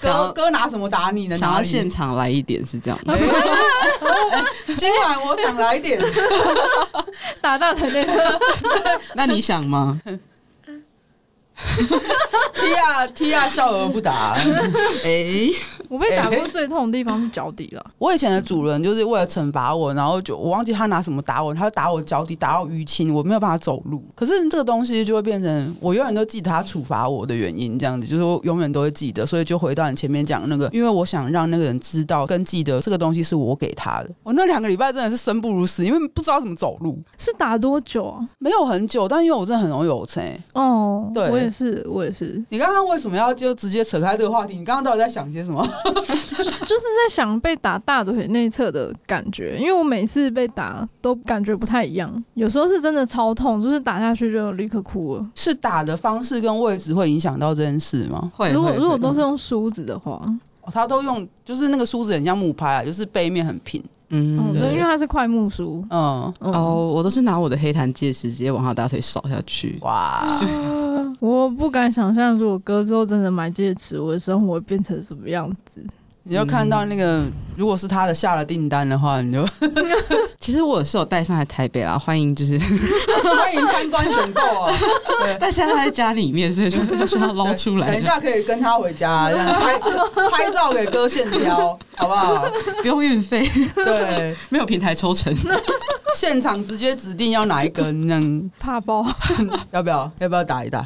[0.00, 1.36] 哥哥拿什么打你呢？
[1.36, 2.98] 想要现场来一点是这样
[4.76, 6.00] 今晚我想来一点
[7.40, 8.12] 打大腿内侧。
[9.14, 10.00] 那你想吗
[12.54, 14.34] ？Tia Tia 笑而不答。
[15.02, 15.50] 哎、欸，
[15.88, 17.84] 我被打过最痛的地方是脚底了。
[17.98, 24.02] 我以前的主人就是为了惩罚我，然后就我忘记他拿什么打我，他就打我脚底，打到淤青，我没有办法走路。
[24.14, 29.24] 可是这个东西就会变成我永远都记得他处罚我的原因，这样子就是我永远都会记得。
[29.24, 34.10] 所以就回到你前面讲那个，因为我想让那个人知道跟记得这个东西是我给他的。
[34.22, 36.98] 我那两个礼拜真的是生不如死，因为不知道怎么走路。
[37.18, 38.28] 是打多久啊？
[38.38, 40.20] 没有很久，但因为我真的很容易有车。
[40.52, 42.42] 哦，对，我也是，我也是。
[42.48, 44.56] 你刚刚为什么要就直接扯开这个话题？
[44.56, 45.66] 你刚刚到底在想些什么？
[46.66, 55.26] 就是在想被打大腿内侧的感觉，因为我每次被打都感觉不太一样，有时候是真的超痛，就是打下去就立刻哭了。
[55.34, 58.30] 是打的方式跟位置会影响到这件事吗？
[58.34, 58.52] 会。
[58.52, 60.20] 如果如果都是用梳子的话，
[60.62, 63.82] 哦，他都用就是那个梳子很像木拍啊，就是背面很平。
[64.10, 65.84] 嗯，对，因为它是快木梳。
[65.90, 69.78] 嗯，嗯哦，我都是拿我的黑檀戒尺直接往他大腿扫下去。
[69.82, 70.24] 哇！
[71.18, 75.84] 我不敢想象，如果哥之后真的买戒尺，我的生活会变成什么样子。
[76.28, 79.46] 你就看到那个，嗯、如果是他的下了订单的话，你就
[80.40, 82.58] 其实我是有带上来台北啦，欢迎就是
[83.22, 84.76] 欢迎参观选购啊。
[85.20, 87.86] 对，但现在他在家里面，所以就 就是要捞出来。
[87.86, 89.78] 等一下可以跟他回家，这样拍
[90.28, 92.44] 拍照给哥线条，好不好？
[92.82, 95.32] 不用运费，对，没有平台抽成，
[96.16, 99.06] 现场直接指定要哪一根，这样怕包，
[99.70, 100.10] 要不要？
[100.18, 100.84] 要不要打一打？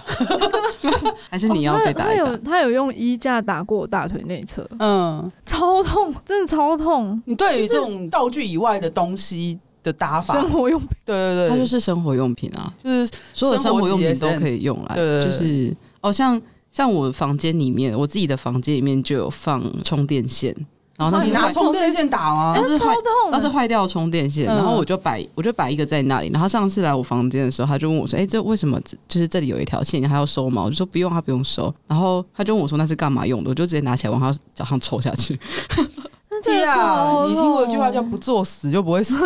[1.31, 2.25] 还是你要被打一打？
[2.25, 5.30] 哦、他，他有他有用衣架打过我大腿内侧，嗯。
[5.47, 7.21] 超痛，真的超痛！
[7.27, 20.55] 你对于这种道具以外的东西的打法，生活用品，对对对，它就是生活用品啊，就是所有生活用品都可以用来，就是哦，像像我房间里面，我自己的房间里面就有放充电线。
[21.01, 22.53] 然后那是拿充电线打吗？
[22.55, 22.95] 那是坏，
[23.31, 24.47] 那是坏掉充电线。
[24.47, 26.29] 嗯、然后我就摆，我就摆一个在那里。
[26.31, 28.79] 然后上次来我房间的时候，他就问我说：“哎、欸，这为什么？
[29.09, 35.41] 就是这里有一条线，你还要收吗？”我就说：“不用，他不用收。”然后他就问我说：“那是干嘛用的？”我就直接拿起来往他脚上抽下去。
[36.45, 39.19] 对啊，你听过一句话叫“不作死就不会死”。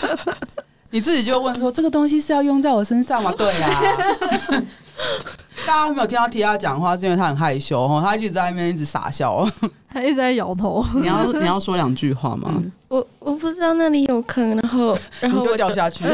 [0.90, 4.62] 你自己就问说：“这个东西是要用在我身上吗？”对呀、啊。
[5.70, 9.46] 大家没有听到 Tia 讲话，是因为他很害羞哈，他一直在那边一直傻笑，
[9.88, 10.84] 他一直在摇头。
[10.96, 12.52] 你要你要说两句话吗？
[12.56, 16.04] 嗯、我我不知道那里有坑，然后然后就掉下去。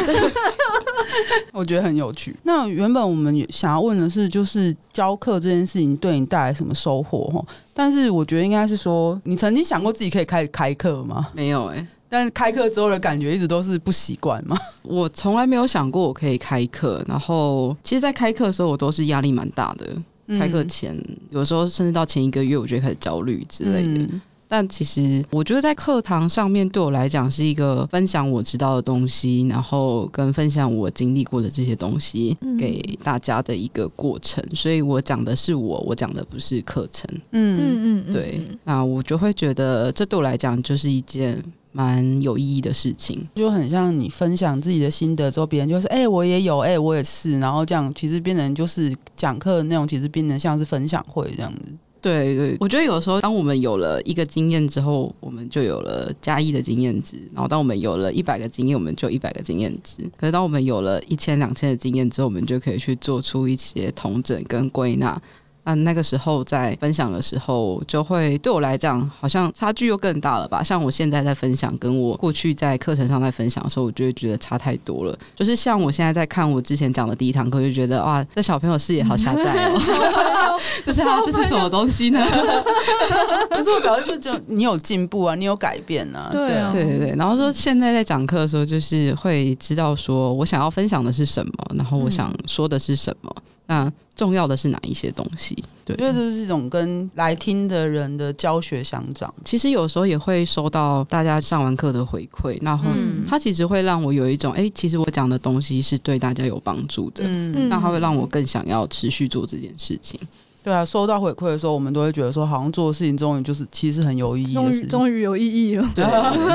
[1.55, 2.37] 我觉得很有趣。
[2.43, 7.43] 那原本我们想要问的是，就是教课这件事情对你带来什么收获哈？
[7.73, 11.29] 但是我觉得应该是说，你曾经想过自己可以开始开课吗？
[11.33, 11.87] 没有哎、欸。
[12.09, 14.57] 但是开课之后的感觉一直都是不习惯嘛。
[14.85, 19.87] 我从来没有想过我可以开课，然后其实，在开课的时候，我都是压力蛮大的。
[20.29, 20.97] 嗯、开课前，
[21.31, 24.03] 有时候甚至到前一个月，我就开始焦虑之类的。
[24.03, 34.45] 嗯、但其实，我觉得在课堂上面对我来讲是一个分享我知道的东西，然后跟分享我经历过的这些东西给大家的一个过程。
[34.51, 37.09] 嗯、所以我讲的是我，我讲的不是课程。
[37.31, 38.41] 嗯嗯嗯，对。
[38.65, 41.41] 那我就会觉得，这对我来讲就是一件。
[41.77, 51.61] 蛮有意义的事情，就很像你分享自己的心得之后，别人就说：“哎、欸，我也有，哎、欸，我也是。”然后这样，其实变成就是讲课的内容，其实变成像是分享会这样子。
[52.01, 57.19] 对对，我觉得有时候，当我们有了一个经验之后，我们就有了加一的经验值。
[57.35, 59.99] 然后，当我们有了一百个经验，我们就一百个经验值。
[60.17, 65.21] 可是，当我们有了一千、两千的经验之后，我们就可以去做出一些统整跟归纳。
[65.67, 70.63] 啊，那个时候在分享的时候，就会对我来讲，好像差距又更大了吧？
[70.63, 75.19] 像我现在在分享，跟我过去在课程上在分享的时候，我就会觉得差太多了。
[75.35, 79.77] 就是像我现在在看我之前讲的第一堂课，就觉得哇，这小朋友视野好狭窄哦。
[80.87, 82.21] 就是啊，这是什么东西呢？
[83.51, 86.29] 可是我感觉就就你有进步啊，你有改变啊。
[86.31, 87.15] 对啊，对对对。
[87.19, 93.35] 然后说现在在讲课的时候，就是会知道说我想要分享的是什么，然后我想说的是什么。
[93.37, 95.63] 嗯那重要的是哪一些东西？
[95.85, 99.33] 对，因为这是一种跟来听的人的教学相长。
[99.45, 102.91] 其实有时候也会收到大家上完课的回馈，然后
[103.29, 107.25] 它其实会让我有一种，哎、欸，其实我讲的东西是对大家有帮助的。
[107.27, 110.19] 嗯，那它会让我更想要持续做这件事情。
[110.67, 115.89] 对啊，收到回馈的时候，我们都会觉得说，好像做的事情终于就是其实很有意义的事，终于终于有意义了。
[115.95, 116.05] 对，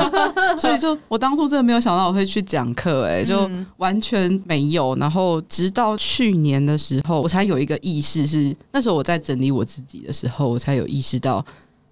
[0.60, 4.94] 所以就我当初真的没有想到我会去讲课，哎，就完全没有。
[4.96, 11.42] 然后直到去年的时候，我才有一个意识是，是那时候我在整理我自己的时候，我才有意识到，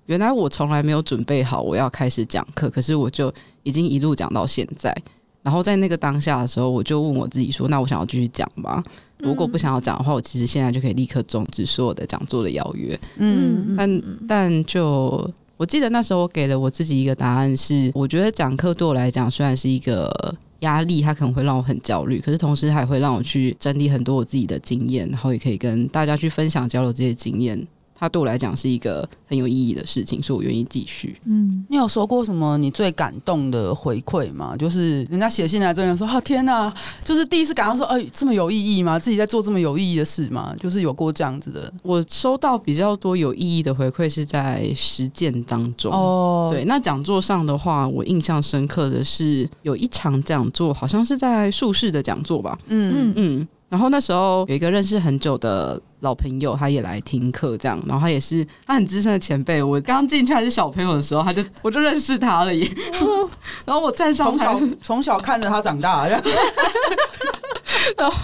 [0.05, 4.95] 原来我从来没有准备好我要开始讲课，可是我就已经一路讲到现在。
[5.43, 8.83] 然后在那个当下的时候，我就问我自己说：“那我想要继续讲吗？
[9.19, 27.67] 如果不想要讲的话，我其实现在就可以立刻终止所有的讲座的邀约。”嗯，但但就我记得那时候我给了我自己一个答案是：我觉得讲课对我来讲虽然是一个压力，它可能会让我很焦虑，可是同时还会让我去整理很多我自己的经验，然后也可以跟大家去分享交流这些经验。
[28.01, 31.21] 它对我来讲是一个很有意义的事情，所以我愿意继续。
[31.27, 34.57] 嗯，你有说过什么你最感动的回馈吗？
[34.57, 36.73] 就是人家写信来这样说：“啊，天哪，
[37.05, 38.99] 就是第一次感到说，哎，这么有意义吗？
[38.99, 41.71] 自己在做这么有意义的事吗？”就是有过这样子的。
[41.83, 45.93] 我收到比较多有意义的回馈是在实践当中。
[45.93, 52.59] 哦，对，那讲座上的话，我印象深刻的是有一场讲座，好像是在术士的讲座吧。
[52.69, 53.49] 嗯嗯嗯。
[53.71, 59.63] 然后那时候有一个认识很久的老朋友，他也来听课，这样，然后他也是他很资深的前辈。
[59.63, 62.69] 我刚进去还是小朋友的时候，他就 我就认识他了耶。
[63.65, 66.05] 然后我站上台，从小从小看着他长大。
[67.97, 68.15] 然后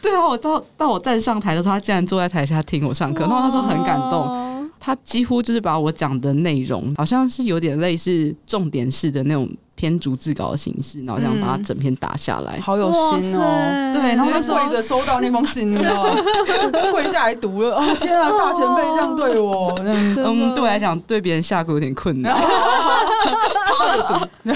[0.00, 9.50] 对啊，我到到我站上台的时候，他竟然坐在台下听我上课，然后他说很感动，他几乎就是把我讲的内容，好像是有点类似重点式的那种。
[9.82, 13.90] 偏逐字稿的形式，然后这样把它整篇打下来，嗯、好有心哦。
[13.92, 16.22] 对，然后就跪着收到那封信，你知道吗？
[16.92, 17.96] 跪下来读了啊、哦！
[17.98, 22.32] 天啊，大前辈这样对我， 嗯，对我来讲，对别人下跪有点困难，
[23.66, 24.54] 趴着读。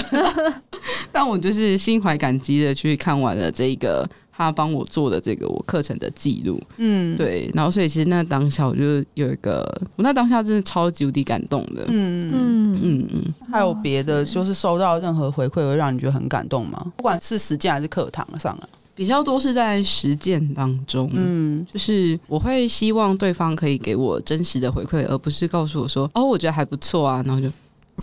[1.11, 4.07] 但我就是心怀感激的去看完了这个。
[4.37, 9.63] 他帮我做的这个我课程的记录，嗯，对，然后所以其实那当下我就有一个，
[9.95, 12.79] 我那当下真的超级无敌感动的，嗯嗯。
[12.79, 13.07] 嗯。
[13.11, 13.33] 嗯。
[13.51, 16.85] 还有别的，就是收到任何回馈会让你觉得很感动吗？
[16.97, 27.49] 不管是实践还是课堂上啊，比较多是在实践当中，嗯，就是我会希望对方可以给我真实的回馈，而不是告诉我说，哦，我觉得还不错啊，然后就。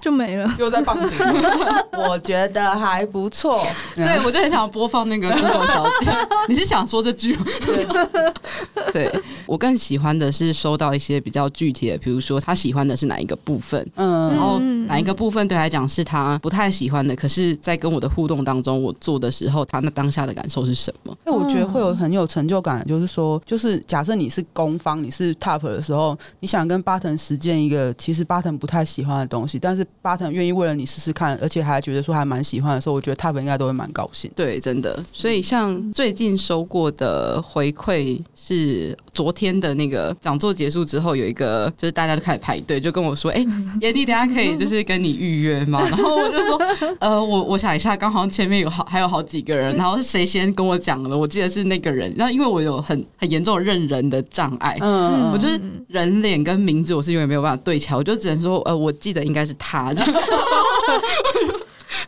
[0.00, 1.18] 就没了，又在放顶。
[2.08, 3.64] 我觉得还不错，
[3.94, 6.10] 对，我就很想播放那个 Google 小姐。
[6.48, 7.46] 你是想说这句吗？
[7.64, 9.22] 对，对。
[9.46, 21.16] 我更喜欢的是收到一些比较具体的，比如说他喜欢的是哪一个部分，嗯，然后哪一个部分对他来讲是他不太喜欢的，可是，在跟我的互动当中，我做的时候，他那当下的感受是什么？
[21.24, 34.30] 那我觉得会有很有成就感，就是说，就是假设你是攻方，你是 top 的时候，你想跟巴腾实践一个其实巴腾不太喜欢的东西，但是巴腾愿意为了你试试看，而且还觉得说还蛮喜欢的时候，我觉得他们应该都会蛮高兴。
[34.34, 35.04] 对，真的。
[35.12, 43.46] 所以像最近收过的回馈是昨天的那个讲座结束之后，有一个就是大家都开始排队，就跟我说：“哎、欸，
[43.80, 46.60] 妍妮，等下可以就是跟你预约吗？” 然后我就说
[46.98, 51.16] ：“呃，我我想一下，刚好前面有好还有好几个人，然后是谁先跟我讲的？
[51.16, 52.12] 我记得是那个人。
[52.16, 59.94] 然后因为我有很很严重的认人的障碍，嗯，我就是人脸跟名字我是永远没有办法对起来，我就只能说：呃，我记得应该是他。”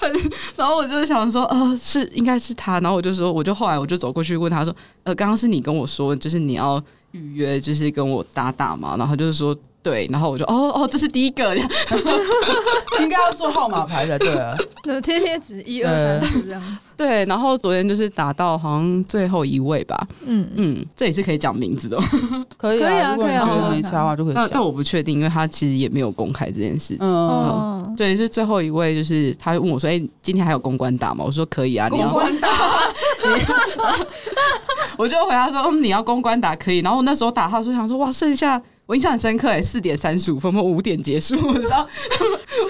[0.57, 2.81] 然后我就想说，呃，是应该是他。
[2.81, 4.75] 然后我就说，我就后来我就走过去问他说，
[5.05, 6.83] 呃，刚刚是你跟我说，就是你要
[7.13, 8.97] 预约，就是跟我搭档嘛。
[8.97, 9.57] 然后就是说。
[9.83, 11.55] 对，然后我就哦哦，这是第一个，
[12.99, 16.61] 应该要做号码牌的，对啊， 那贴贴纸一二三四这样。
[16.97, 21.99] 对，然后昨天就是打到好像最后一位吧，嗯嗯，这也是可以讲名字的，
[22.57, 24.49] 可以啊，可以啊，如果没插话就可以讲。
[24.51, 26.99] 但我不确定，因为他其实也没有公开这件事情。
[27.01, 32.49] 嗯，对，是最后一位，就是他问我说：“哎，今天还有公关打吗？”我说：“可以啊。”你要公关打，
[34.97, 41.87] 我就回答说：“嗯，你要公关打可以。”然后我那时候打他说：“想说哇，剩下。”我印象很深刻，哎，四点三十五分，我五点结束，我知道，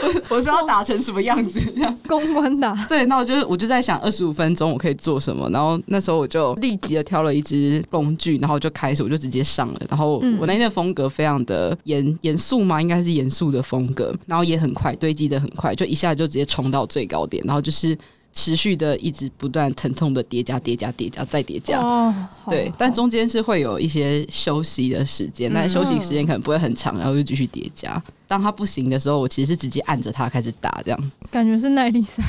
[0.03, 2.75] 我我知道打成什么样子，这样公关打。
[2.89, 5.47] 对，那我就我就在想，二十五分钟我可以做什么？
[5.51, 9.81] 然后那时候我就立即的挑了一支工具，然后就开始，我就直接上了。
[9.91, 17.97] 然后我那天的风格非常的严严肃嘛，应该是严肃的风格，然后也很快，堆积的很快，就一下就直接冲到最高点，然后就是。
[18.37, 22.15] 持续的一直不断疼痛的叠加叠加叠加再叠加，哦、
[22.51, 28.01] 对，但中间是会有一些休息的时间，嗯、但休息时间可能不会很长，然后就继续叠加。
[28.29, 32.23] 当他不行的时候，我其实是直接按着他开始打，这样感觉是耐力赛。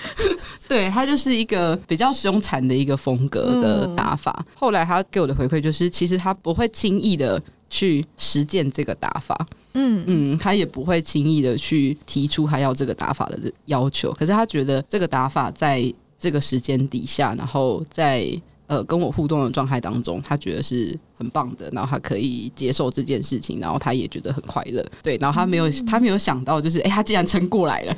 [0.66, 4.34] 对，他就是一个比较凶残的一个风格的打法。
[4.38, 7.42] 嗯、后来他给我的回馈就是，其实他不会轻易的
[7.72, 9.46] 去实践这个打法。
[9.72, 18.30] 嗯嗯，他也不会轻易的去提出他要这个打法的要求，可是他觉得这个打法在这个时间底下，然后在
[18.66, 24.84] 呃跟我互动的状态当中，他觉得是很棒的，然后他可以接受这件事情，然后他也觉得很快乐。
[25.02, 27.96] 对，然后他没有、嗯、他没有想到，就是哎、欸，他竟然撑过来了。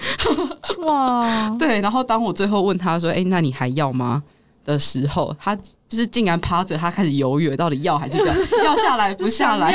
[0.84, 1.50] 哇！
[1.58, 4.22] 对，然后当我最后问他说：“哎、欸，那你还要吗？”
[4.64, 5.58] 的时候，他
[5.94, 8.34] 就是竟然趴着，他开始犹豫，到底要还是不要？
[8.64, 9.72] 要下来不下来？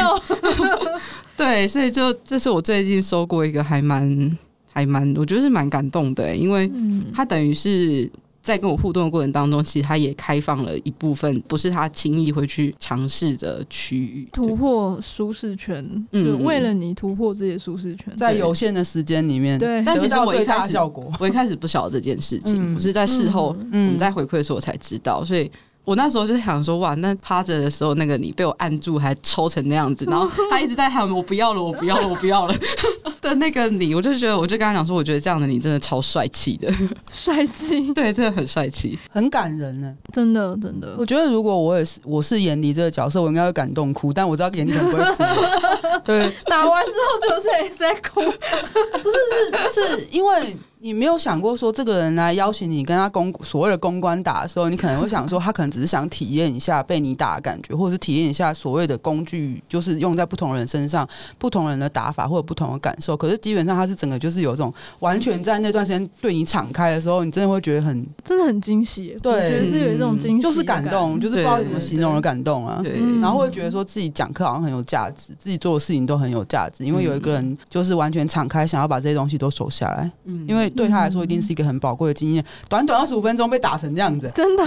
[1.37, 4.37] 对，所以就这是我最近收过一个还蛮
[4.73, 6.69] 还蛮，我觉得是蛮感动的，因为
[7.13, 8.11] 他等于是。
[8.41, 15.85] 在跟我互动的过程当中，其实他也开放了一部分，不是他轻易会去尝试的区域，突破舒适圈。
[16.13, 19.83] 嗯，为了你突破这些舒适圈，在有限的时间里面，对。
[19.83, 20.77] 但其实我一开始，
[21.19, 25.51] 我一开始不晓得这件事情，我是在事后我们在回馈的时候我才知道，所以。
[25.89, 32.53] 我那时候就想说，哇，那趴着的时候，那个你被我按住，还抽成那样子，然后他一直在喊我不要了，我不要了，我不要了
[33.19, 36.71] 的那个你，我就觉得，我就跟他讲说，我觉得这样的你真的超帅气的，
[37.09, 40.95] 帅气，对，真的很帅气，很感人呢，真的真的。
[40.99, 45.23] 我觉得如果我也是，我是严妮这个角色，我应该会感动哭，但我知道严妮可能不会哭。
[46.05, 50.55] 对，打完之后就是也在哭，不是，是是因为。
[50.81, 61.05] 你没有想过说，这个人来邀请你跟他公所谓的公关打的时候，你可能会想说，他可能只是想体验一下被你打的感觉，或者是体验一下所谓的工具，就是用在不同人身上，
[61.37, 63.17] 不同人的打法或者不同的感受。
[63.17, 69.17] 可是基本上他是整个就是有一种完全在那段时间对你敞开的时候，你真的会觉得很真的很惊喜。
[69.21, 72.79] 对，我觉得是有一种惊喜，就是感动，就是不知道怎么形容的感动啊。
[72.81, 80.09] 对，然后会觉得说自己讲课好像很有价值，自己做的事情都很有价值，因为有一个人就是完全敞开，想要把这些东西都收下来。
[80.23, 81.49] 嗯，因为对他来说一定是。
[81.49, 84.63] 一个很宝贵的经验，短短二十五分钟被打成这样子，真的。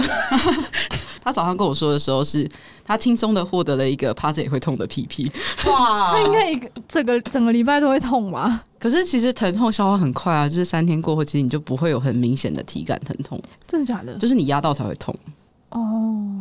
[1.23, 2.51] 他早上跟我说的时候是，是
[2.83, 5.31] 他轻松的获得了一个趴着也会痛的屁屁。
[5.65, 8.61] 哇，他应该一个整个整个礼拜都会痛吧？
[8.77, 13.41] 可是其实疼痛消化很快啊，就是三天过后，其实你就不会有很明显的体感疼痛。
[13.65, 14.17] 真的假的？
[14.17, 15.15] 就是你压到才会痛。
[15.69, 15.79] 哦，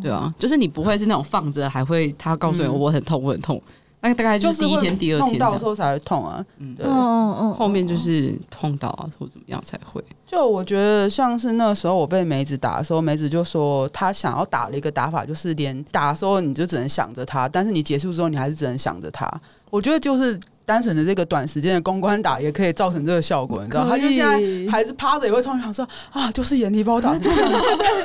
[0.03, 3.63] 对啊，就是你不会是那种放着还会他告诉你我很痛，我很痛。
[4.03, 10.05] 那大概就是第一天、第二天碰到时候才会痛啊，嗯，对，嗯嗯，后面就是碰到啊或怎么样才会。
[10.27, 19.31] 就我觉得像是那时候我被梅子打的时候，梅子就说她想要打的一个打法就是连打的时候你就只能想着他，但是你结束之后你还是只能想着他。
[19.71, 20.39] 我觉得就是。
[20.65, 23.89] 单纯的这个短时间的公关打也可以造成这个效果，你知道？
[23.89, 27.51] 他就现在孩子趴着也会突然想说啊，就是严厉把我打成这样。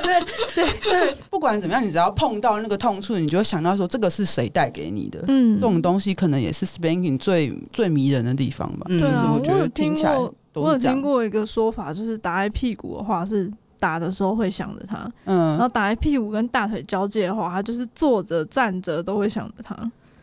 [0.02, 0.18] 对。
[0.54, 5.24] 对对对，不管怎么样，你只要碰到那个痛处，你就会想到说这个是谁带给你的。
[5.28, 8.86] 嗯，这种东西可能也是 spanking 最最迷人的地方吧。
[8.88, 9.02] 对。
[9.02, 10.16] 啊，我觉得听起来
[10.54, 13.48] 我有听过一个说法，就是打在屁股的话是
[13.78, 19.76] 打的时候会想着他，嗯，然后打在屁股跟大腿交界的话，他就是坐着站着都会想着他。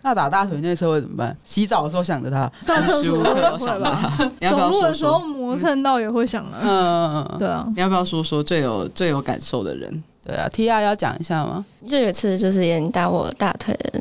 [0.05, 1.35] 那打大腿内侧会怎么办？
[1.43, 6.59] 洗澡的时候想着他， 上厕所都会想着他， 走路的时候磨蹭到也会想啊。
[6.61, 7.65] 嗯嗯嗯，对啊。
[7.75, 10.03] 你要不要说说最有最有感受的人？
[10.23, 11.65] 对啊，Tia 要讲一下吗？
[11.87, 13.99] 就有一次就是也打我大腿的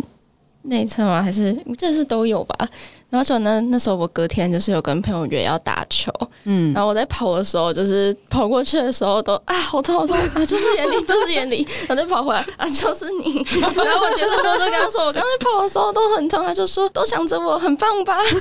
[0.64, 1.22] 内侧吗？
[1.24, 2.68] 还是这是都有吧？
[3.14, 6.10] 然后就那那时候我隔天就是有跟朋友约要打球，
[6.46, 18.18] 嗯，然后我在跑的时候，就是跑过去的时候都啊好痛好痛啊， 就是眼里就是眼里，然后再跑回来啊就是你， 然后我结束之后就跟他说，我刚才跑的时候都很痛，他就说都想着我很棒吧。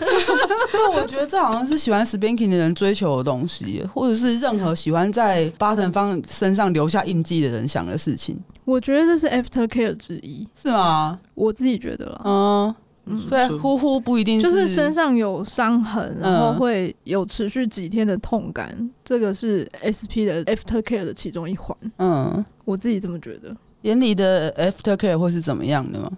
[0.72, 8.36] 对，我觉得这好像是喜欢 spanking 的人追求的东西，或者是任何喜欢在八成方身上留下印记的人想的事情。
[8.66, 11.20] 我觉得这是 after care 之一，是吗？
[11.36, 12.76] 我自己觉得了，嗯。
[13.06, 21.76] 嗯，所以呼呼不一定是，就是身上有伤痕，然后会有持续几天的痛感，嗯、这个是 SP 的 after care 的其中一环。
[21.98, 23.56] 嗯，我自己这么觉得。
[23.82, 26.10] 眼里的 after care 会是怎么样的吗？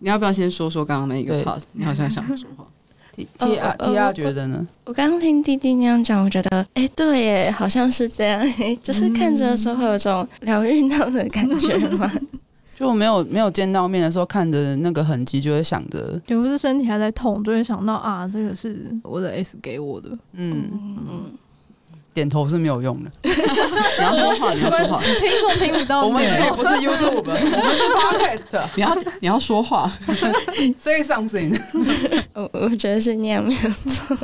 [0.00, 1.60] 你要不要先说说刚刚那个 part？
[1.72, 2.66] 你好像想说话。
[3.14, 4.66] T T R T R 觉得呢？
[4.86, 8.42] 我刚刚听弟弟那样讲，我觉得，哎、欸，对耶，好像是这样，
[8.82, 12.10] 就是看着的时候会有种疗愈到的感觉嘛。
[12.82, 20.10] 就没有没有见到面的时候，看着那个痕迹，就会想着，也不是身体还在痛，就会想到啊，这个是我的 S 给我的。
[20.32, 21.32] 嗯嗯，
[22.14, 23.10] 点头是没有用的。
[23.24, 26.04] 你要说话，你要说话，听众听不到。
[26.04, 28.68] 我们这里不是 YouTube，我们是 Podcast。
[28.74, 29.90] 你要你要说话，
[30.76, 31.58] Say something。
[32.34, 34.16] 我我觉得是那样没有错。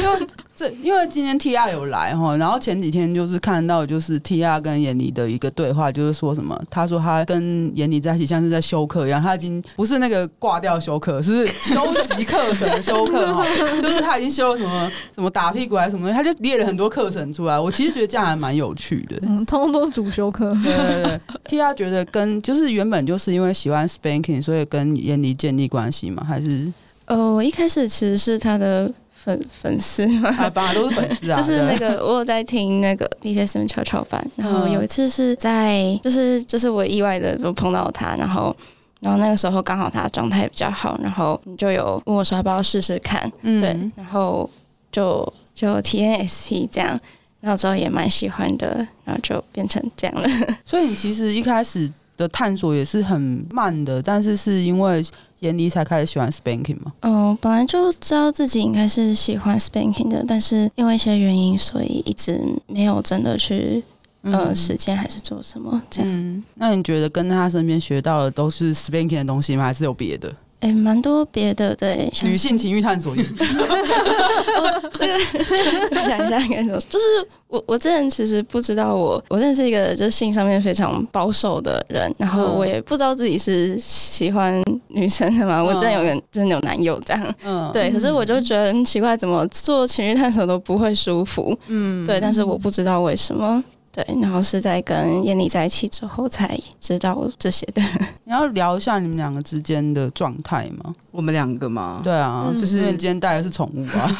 [0.00, 6.58] 因为这因为今天 Tia 有来哈，然后前几天就是看到就是 Tia 跟闫妮的一个对话，就是说什么？
[6.70, 13.44] 他说他跟闫妮在一起像是在休课一样，他已经不是那个挂掉休课，是休息课程的修课哈，
[13.82, 17.58] 就是他已经修了什么什么打屁股还是什么，他就列了很多课程出来。
[17.58, 20.50] 我其实觉得这样还蛮有趣的，嗯，通通都是主修课。
[20.62, 26.70] 对对对，Tia 觉得跟就是原本就是因为喜欢 Spanking，所以跟燕妮建立关系嘛，还是？
[27.06, 28.92] 呃，我一开始其实是他的。
[29.24, 31.36] 粉粉丝嘛，啊，本来都是粉丝啊。
[31.40, 38.54] 就是那个我有在听那个 BTS 的悄悄板，然后有一次是在，就是就是我意外的就碰到他，然后
[39.00, 44.50] 然后那个时候刚好他状态比较好，然后你就有问我说要不要试试看，嗯、对，然后
[44.92, 46.98] 就就体验 SP 这样，
[47.40, 50.28] 然后之后也蛮喜欢的，然后就变成这样了。
[50.64, 55.04] 所以你其实一开始的探索也是很慢的，但是是因为。
[55.40, 56.90] 眼里才开始喜欢 spanking 吗？
[57.00, 63.82] 嗯，本来就知道自己应该是喜欢 spanking 的，但是因为一些原因，所以一直没有真的去
[64.22, 66.10] 呃实践还是做什么这样。
[66.10, 69.64] 嗯，那你觉得跟他身边学到的都是 spanking 的东西吗？
[69.64, 70.34] 还是有别的？
[70.64, 73.12] 哎、欸，蛮多别的，对，女性情欲探索。
[74.56, 75.18] 哦，这个
[76.02, 77.04] 想一下该怎么说，就是
[77.48, 84.58] 我我之前其实不知道我我认识一个就是性上面非常保守的人，然后我也不知道自己是喜欢
[84.88, 85.60] 女生的嘛。
[85.60, 93.62] 嗯、我之前有个真的有男友这样，嗯， 对，可是我就觉得很奇怪，怎么做情欲探索都不会舒服，嗯，对，但是我不知道为什么。
[93.94, 97.80] 对，然后是在跟燕妮在一起之后才知道这些的。
[98.24, 100.92] 你要聊一下你们两个之间的状态吗？
[101.12, 102.00] 我们两个吗？
[102.02, 104.18] 对啊，嗯、就是你今天带的是宠物啊。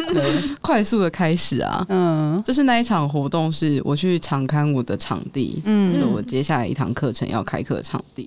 [0.62, 8.26] 快速的开始啊，嗯，就是那一场活动是我去场勘我的场地，嗯，就是我接下来一堂课程要开课的场地，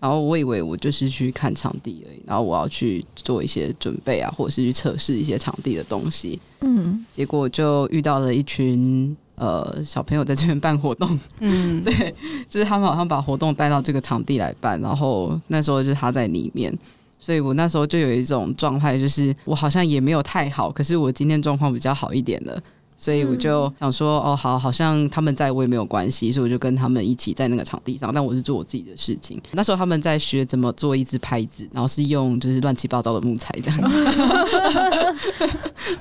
[0.00, 9.14] 然后我以为我就是去看场地而已，然后我要去做一些准备啊，或者是去测试一些场地的东西，嗯，结果就遇到了一群。
[9.40, 12.14] 呃，小朋友在这边办活动，嗯， 对，
[12.46, 16.70] 就是他们好像把活动带到这个场地来办，然后那时候就是他在里面，
[17.18, 22.62] 所以我那时候就有一种状态，就是我好像也没有太好，可是我今天状况比较好一点了。
[23.00, 29.40] 所以我就想说，哦，好，好像他们在我也没有关系，所以我就跟他们一起在那个场地上，但我是做我自己的事情。
[29.52, 33.72] 那时候他们在学怎么做一只拍子，然后是用就是乱七八糟的木材的。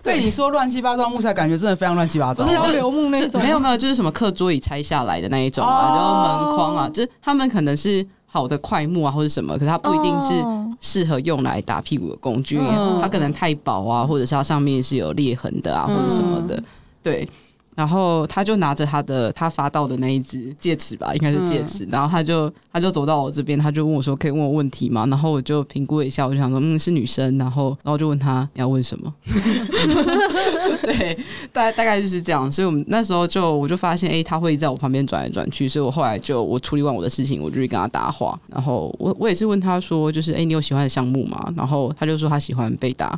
[0.04, 3.42] 对你说乱七八糟木材，感觉真的非常乱七八糟，不是就流木那种？
[3.42, 10.34] 没有没有，就是什么课桌椅拆下来的那一种啊，然后门框啊，就是他们可能是好的块木啊或者什么，可是它不一定是
[10.82, 12.60] 适合用来打屁股的工具，
[13.02, 16.62] 它可能太薄啊，或者是它上面是有裂痕的啊，或者什么的。
[17.10, 17.28] 对，
[17.76, 29.14] 然后他就拿着他的他发到的那一只戒尺吧，应该是戒尺，嗯、然后他就他就走到我这边，他就问我说：“可以问我问题吗？”然后我就评估了一下，我就想说：“嗯，是女生。”然后然后就问他你要问什么？
[30.84, 31.18] 对，
[31.54, 32.52] 大概大概就是这样。
[32.52, 38.38] 所以我们那时候就我就发现，哎，他会在我旁边转来转去，所以我后来就我处理完我的事情，我就去跟他搭话。
[38.48, 43.18] 然后我我也是问他说：“就是哎，你有喜欢的项目吗？”然后他就说他喜欢被打。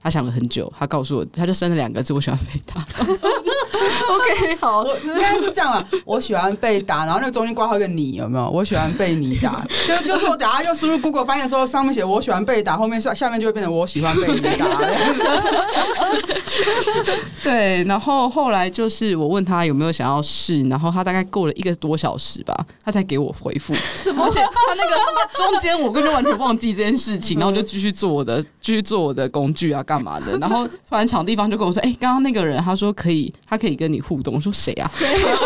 [0.00, 2.84] 他想了很久，他告诉我，他就生了两个字：我喜欢被打。
[4.08, 5.84] OK， 好，我应该是这样啊。
[6.04, 8.48] 我喜欢被打，然后那个中间挂号一个你，有没有？
[8.48, 14.66] 我喜欢被你打，就就是我等下就输入 Google 翻译的时候，上面写我喜欢被打，后面下下面就会变成我喜欢被你打。
[17.42, 22.54] 对，然后后来就是我问他有没有想要试，然后他大概过了一个多小时吧，
[22.84, 23.74] 他才给我回复。
[23.94, 24.24] 什么？
[24.24, 24.96] 而且他那个
[25.34, 30.36] 中间我根本完全忘记这件事情，然后就继续做我的，继续做我的工具啊，干嘛的？
[30.38, 34.86] 然后突然场地方就跟我说：“哎、欸，刚刚那个人他说可以，他可以跟你互动。”我说：“谁啊？
[34.86, 35.38] 谁啊？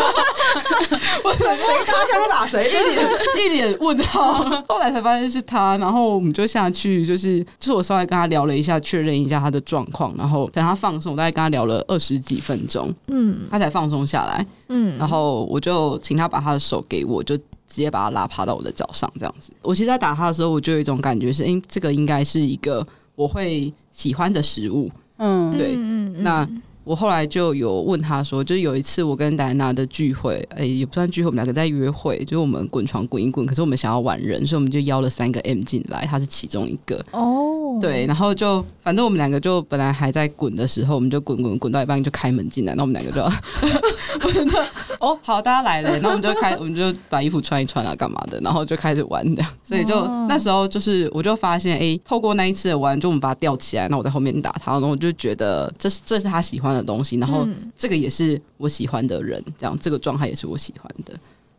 [1.23, 2.67] 我说谁打枪打谁？
[2.69, 3.09] 一脸
[3.45, 19.51] 一脸问号。”后来才发现是他，然后我们就下去，就是就是我稍微跟他聊了一下，确认一下他的状况，然后等他放松，我大概跟他聊了二十几分钟，嗯，他才放松下来，嗯，然后我就请他把他的手给我，就直接把他拉趴到我的脚上，这样子。
[19.61, 26.47] 我其实，在打他的时候，我就有一种感觉是，哎，这个应该是一个我会喜欢的食物，嗯，对，嗯嗯，那。
[26.91, 37.01] 我后来就有问他说，就有一次我跟戴安娜的聚会，哎、也不算聚会，我们两个在约会，就是我们滚床滚一滚，可是我们想要玩人，所以我们就邀了三个 M 进来，他是其中一个。
[37.11, 43.21] 哦，对，然后就反正我们两个就本来还在滚的时候，我们就滚滚滚到一半就开门进来，那我们两个就，
[44.99, 57.47] 哦，好，大家来了，那我们就开，我们就把衣服穿一穿啊，干嘛的，然后就开始玩这样，所以就、哦、那时候就是我就发现，哎、欸，透过那一次的玩，就我们把它吊起来，那我在后面打他，然后我就觉得这是这是他喜欢的东西，然后
[57.77, 61.13] 这个也是我喜欢的人，这样这个状态也是我喜欢的，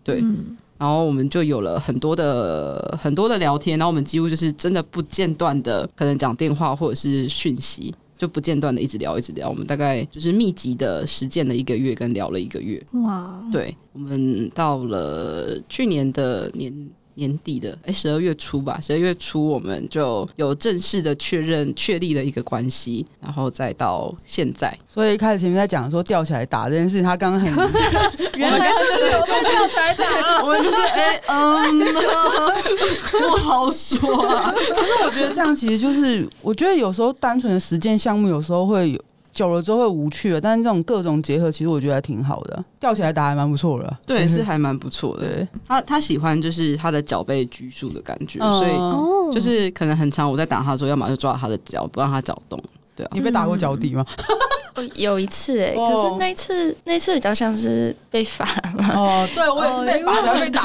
[0.05, 0.21] 对。
[0.23, 9.49] 嗯、然后我们就有了很多的很多的聊天，然后我们几乎就是真的不间断的，可能讲电话或者是讯息，就不间断的一直聊一直聊。
[9.49, 12.85] 我们大概就是密集的实践了一个月，跟聊了一个月。
[13.05, 13.41] 哇！
[13.53, 16.75] 对，我们到了去年的年
[17.15, 24.77] 年底的，哎，十二月初吧，十二月初我们就有正式的确认确立了一个关系，然后再到现在。
[24.89, 27.51] 所以一开始前面在讲说吊起来打这件事，他刚刚很
[28.37, 31.79] 原来就是有被吊起来打，我们就是哎嗯，
[33.29, 34.53] 不好说啊。
[34.53, 39.01] 可是我觉得这样其实就是，我觉得有时候单纯的实践项目有时候会有。
[39.33, 43.99] 久了之后会无趣了，但是这种各种结合，其实我觉得还挺好的，吊起来打还蛮不错的。
[44.07, 45.47] 对，是还蛮不错的。
[45.67, 52.63] 他他喜欢就是他的脚被拘束的感觉，嗯、所以就是可能很长我在打他的时候，要么就抓他的脚，不让他脚动。
[52.95, 54.05] 对啊，你被打过脚底吗？
[54.19, 54.25] 嗯
[54.95, 58.45] 有一次哎、欸，可是那一次那一次比较像是被罚
[58.75, 58.95] 嘛。
[58.95, 60.63] 哦，对我也是被罚才被打，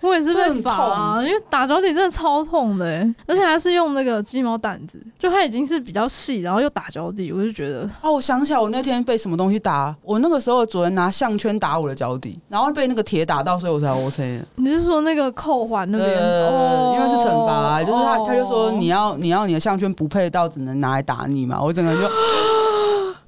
[0.00, 2.86] 我也是被罚啊，因为打脚底真的超痛的
[3.26, 14.40] 而且还是用那个鸡毛掸子，就它已经是比较细，然后又打脚底，我就觉得哦，我想起来我那天被什么东西打，我那个时候主人拿项圈打我的脚底，然后被那个铁打到，所以我才 OK。
[14.56, 16.18] 你是说那个扣环那边？
[16.18, 22.08] 哦，因为是惩罚、啊，就是他他就说你要你要你的项圈不配到，只能拿来打你嘛，我整个人就。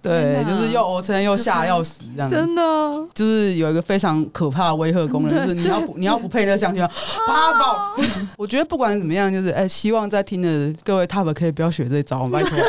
[0.02, 2.62] 对，就是又我承认又吓要死这样子，真的，
[3.14, 6.88] 就是有一个非常可怕的威吓功能，就是你要不你要不配那个项圈，
[7.26, 7.94] 啪爆！
[8.38, 12.58] 我觉得不管怎么样，就是哎，希望在听的各位 Top 可以不要学这一招，拜托。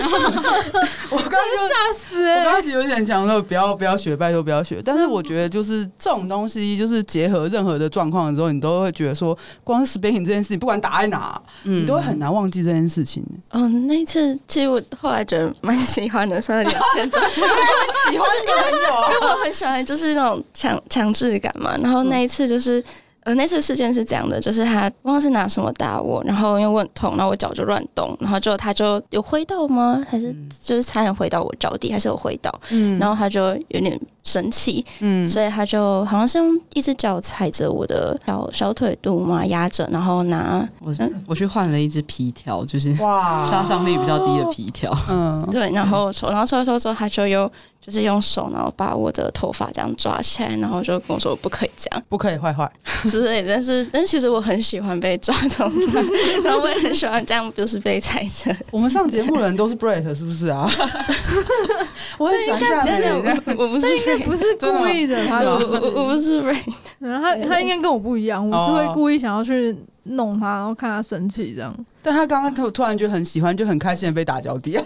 [1.11, 2.39] 我刚刚就吓死哎！
[2.39, 4.81] 我刚刚其实有点想说不要不要学，拜托不要学。
[4.83, 13.23] 但是我觉得就是这种东西，就是结合任何的状况的时候，你都会觉得说，光是 spanking 这件事情，不管打在哪，你都会很难忘记这件事情。
[13.49, 17.20] 嗯，那一次其实我后来觉得蛮喜欢的，虽然有点欠揍。
[17.21, 21.75] 我很喜欢，因为我很喜欢就是那种强强制感嘛。
[21.81, 22.83] 然后那一次就是。
[23.23, 30.03] 呃，那次事件是这样的，就是他忘了是拿什么打我，然后因为我很痛，然后我脚就乱动，然后就他就有挥到吗？
[30.09, 32.51] 还是就是差点挥到我脚底，还是有挥到？
[32.71, 40.91] 嗯，然后他就有点生气，嗯，所以他就好像是用一只脚踩着我的小小腿肚嘛，压着，然后拿我
[41.27, 47.51] 我去换了一只皮条，就是哇，杀伤力比较低的皮条，嗯，对，然后然后抽抽抽，他就又。
[47.81, 52.71] 就是用手，然后把我的头发这样抓起来，然后就跟我说不可以这样，不可以坏坏
[53.09, 53.43] 之类。
[53.47, 55.99] 但是，但其实我很喜欢被抓头发，
[56.43, 58.55] 然后我也很喜欢这样，就是被踩着。
[58.71, 60.69] 我们上节目的人都是 Brett 是不是啊？
[62.19, 63.09] 我很喜欢这样，但是
[63.55, 66.61] 我，我不是，应该不是故意的，他我我不是 Brett，
[66.99, 71.75] 然后他他应该跟我不一样，我是会故意想要去弄他，然后看他生气这样。
[72.03, 74.77] 但他刚刚突突然就很喜欢，就很开心的被打脚底。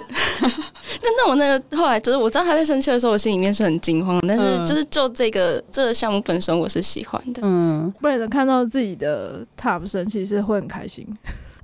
[1.05, 4.19] 但那我那个后来就是我知道他在生气的时候，我心里面是很惊慌。
[4.27, 7.41] 但是就是就这个这个项目本身，我是喜欢的。
[7.45, 11.05] 嗯，不然看到自己的 top 生气是会很开心。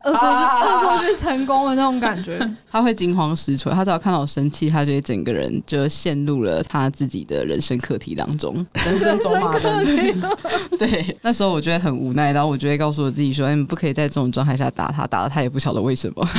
[0.03, 2.39] 恶作剧，恶作剧成功的那种感觉，
[2.71, 3.71] 他会惊慌失措。
[3.71, 9.85] 他只要看到我生气，他就会整个人就陷入了他自己的人生课题当中， 人生走马灯。
[10.79, 16.27] 对，那时候我觉得很无奈，然后我就会告诉我自己说：“哎，你不可以在这种状态下打他，打了他也不晓得为什么。”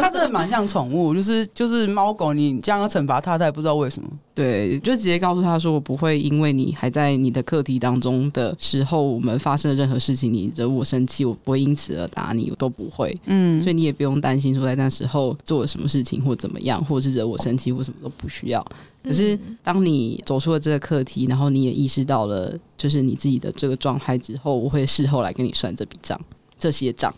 [0.00, 4.08] 他真的蛮像宠物，就是就是猫狗，你这样要惩罚他，他也不知道为什么。
[4.34, 13.18] 对，就直接告诉他说：“我不会因为你还在你的课题当中的时候，我们发生了任何事情，你惹我生气，我不会因此而打你，我都不会。
[13.26, 18.64] 嗯，所以你也不用担心说在那时候做了什么事情或怎么样，或者是惹我生气或什么都不需要。
[19.02, 26.20] 可是当你走出了这个课题，然后你也意识到了就是你自己的这个状态之后，我会事后来跟你算这笔账，
[26.58, 27.12] 这些账。”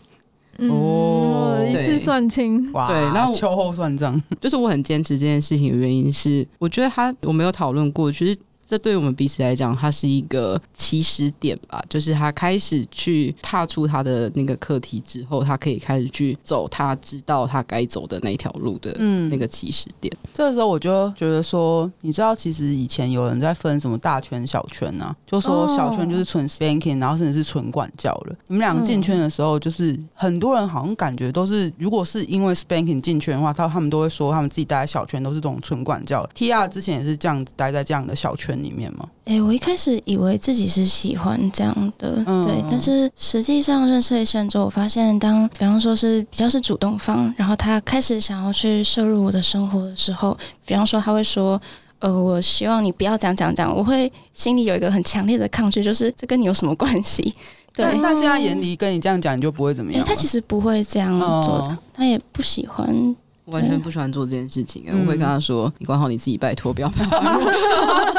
[0.57, 8.37] 哦，一次算清，哇，对，然后秋后算账，就是我很坚持这件事情的原因是，我觉得他我没有讨论过，其实。
[8.67, 11.83] 这对于我们彼此来讲，它是一个起始点吧。
[11.87, 20.11] 就是他开始去踏出他的那个课题之后，他可以开始去走他知道他该走的那条路的，嗯，那个起始点。
[20.33, 28.35] 这个时候我就觉得说，你知道，其实以前有人在分什么大圈、小圈啊，就说小圈就是纯 spanking，然后甚至是纯管教了。
[28.47, 36.27] 你们两个进圈的时候，就是很多人好像感觉都是，如果是因为 spanking 进圈的话，他他们都会说他们自己待在小圈都是这种纯管教。
[36.35, 39.07] TR 之前也是这样子待在这样的小圈里面吗？
[39.25, 51.59] 哎、欸，我一开始以为自己是喜欢这样的，嗯、对，但是实际上认识一些人之后，我发现当比方说是比较是主动方，然后他开始想要去摄入我的生活的时候，比方说他会说，
[51.99, 57.33] 呃，我希望你不要这样这样这样，我会心里有一个很强烈的抗拒，就是这跟你有什么关系？
[57.75, 60.01] 对，但但现在眼里跟你这样讲，你就不会怎么样？
[60.01, 60.07] 欸？
[60.07, 63.15] 他其实不会这样做的，哦、他也不喜欢。
[63.45, 67.51] 我完全不喜欢做这件事情，嗯、我会跟他说：“你管好你自己，拜托，不要麻烦我。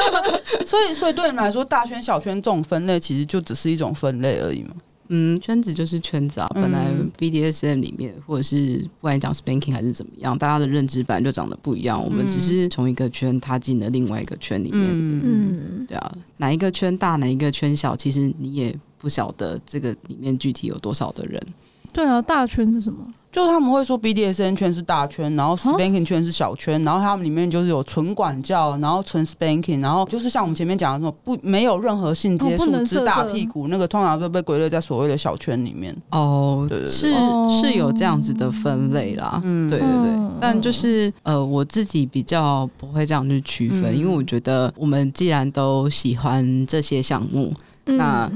[0.65, 4.69] ”所以，所以对你们来说，大圈小圈这种分类，其实就只是一种分类而已嘛。
[5.09, 6.49] 嗯，圈子就是圈子啊。
[6.53, 12.03] 本来 BDSM 里面，或者是不管你讲 Spanking 还是怎么样，大家的认知本来就长得不一样。
[12.03, 14.81] 我们只是从一个圈踏进了另外一个圈里面。
[14.83, 21.41] 嗯，对啊，哪一个圈大，哪一个圈小，其实你也不晓得这个里面具体有多少的人。
[21.93, 22.99] 对啊，大圈是什么？
[23.31, 35.95] 就是他们会说 BDSN 圈是大圈，然后 Spanking 圈是小圈，然后他们里面就是有纯管教，然后纯 Spanking，然后就是像我们前面讲的那种不没有任何性接触，只打屁股，那个通常都被归类在所谓的小圈里面。
[36.09, 37.13] 哦，对对对，是
[37.61, 39.39] 是有这样子的分类啦。
[39.43, 40.11] 嗯，对对对。
[40.39, 47.53] 但就是呃，我自己比较不会这样去区分，因为我觉得我们既然都喜欢这些项目，
[47.85, 48.31] 那。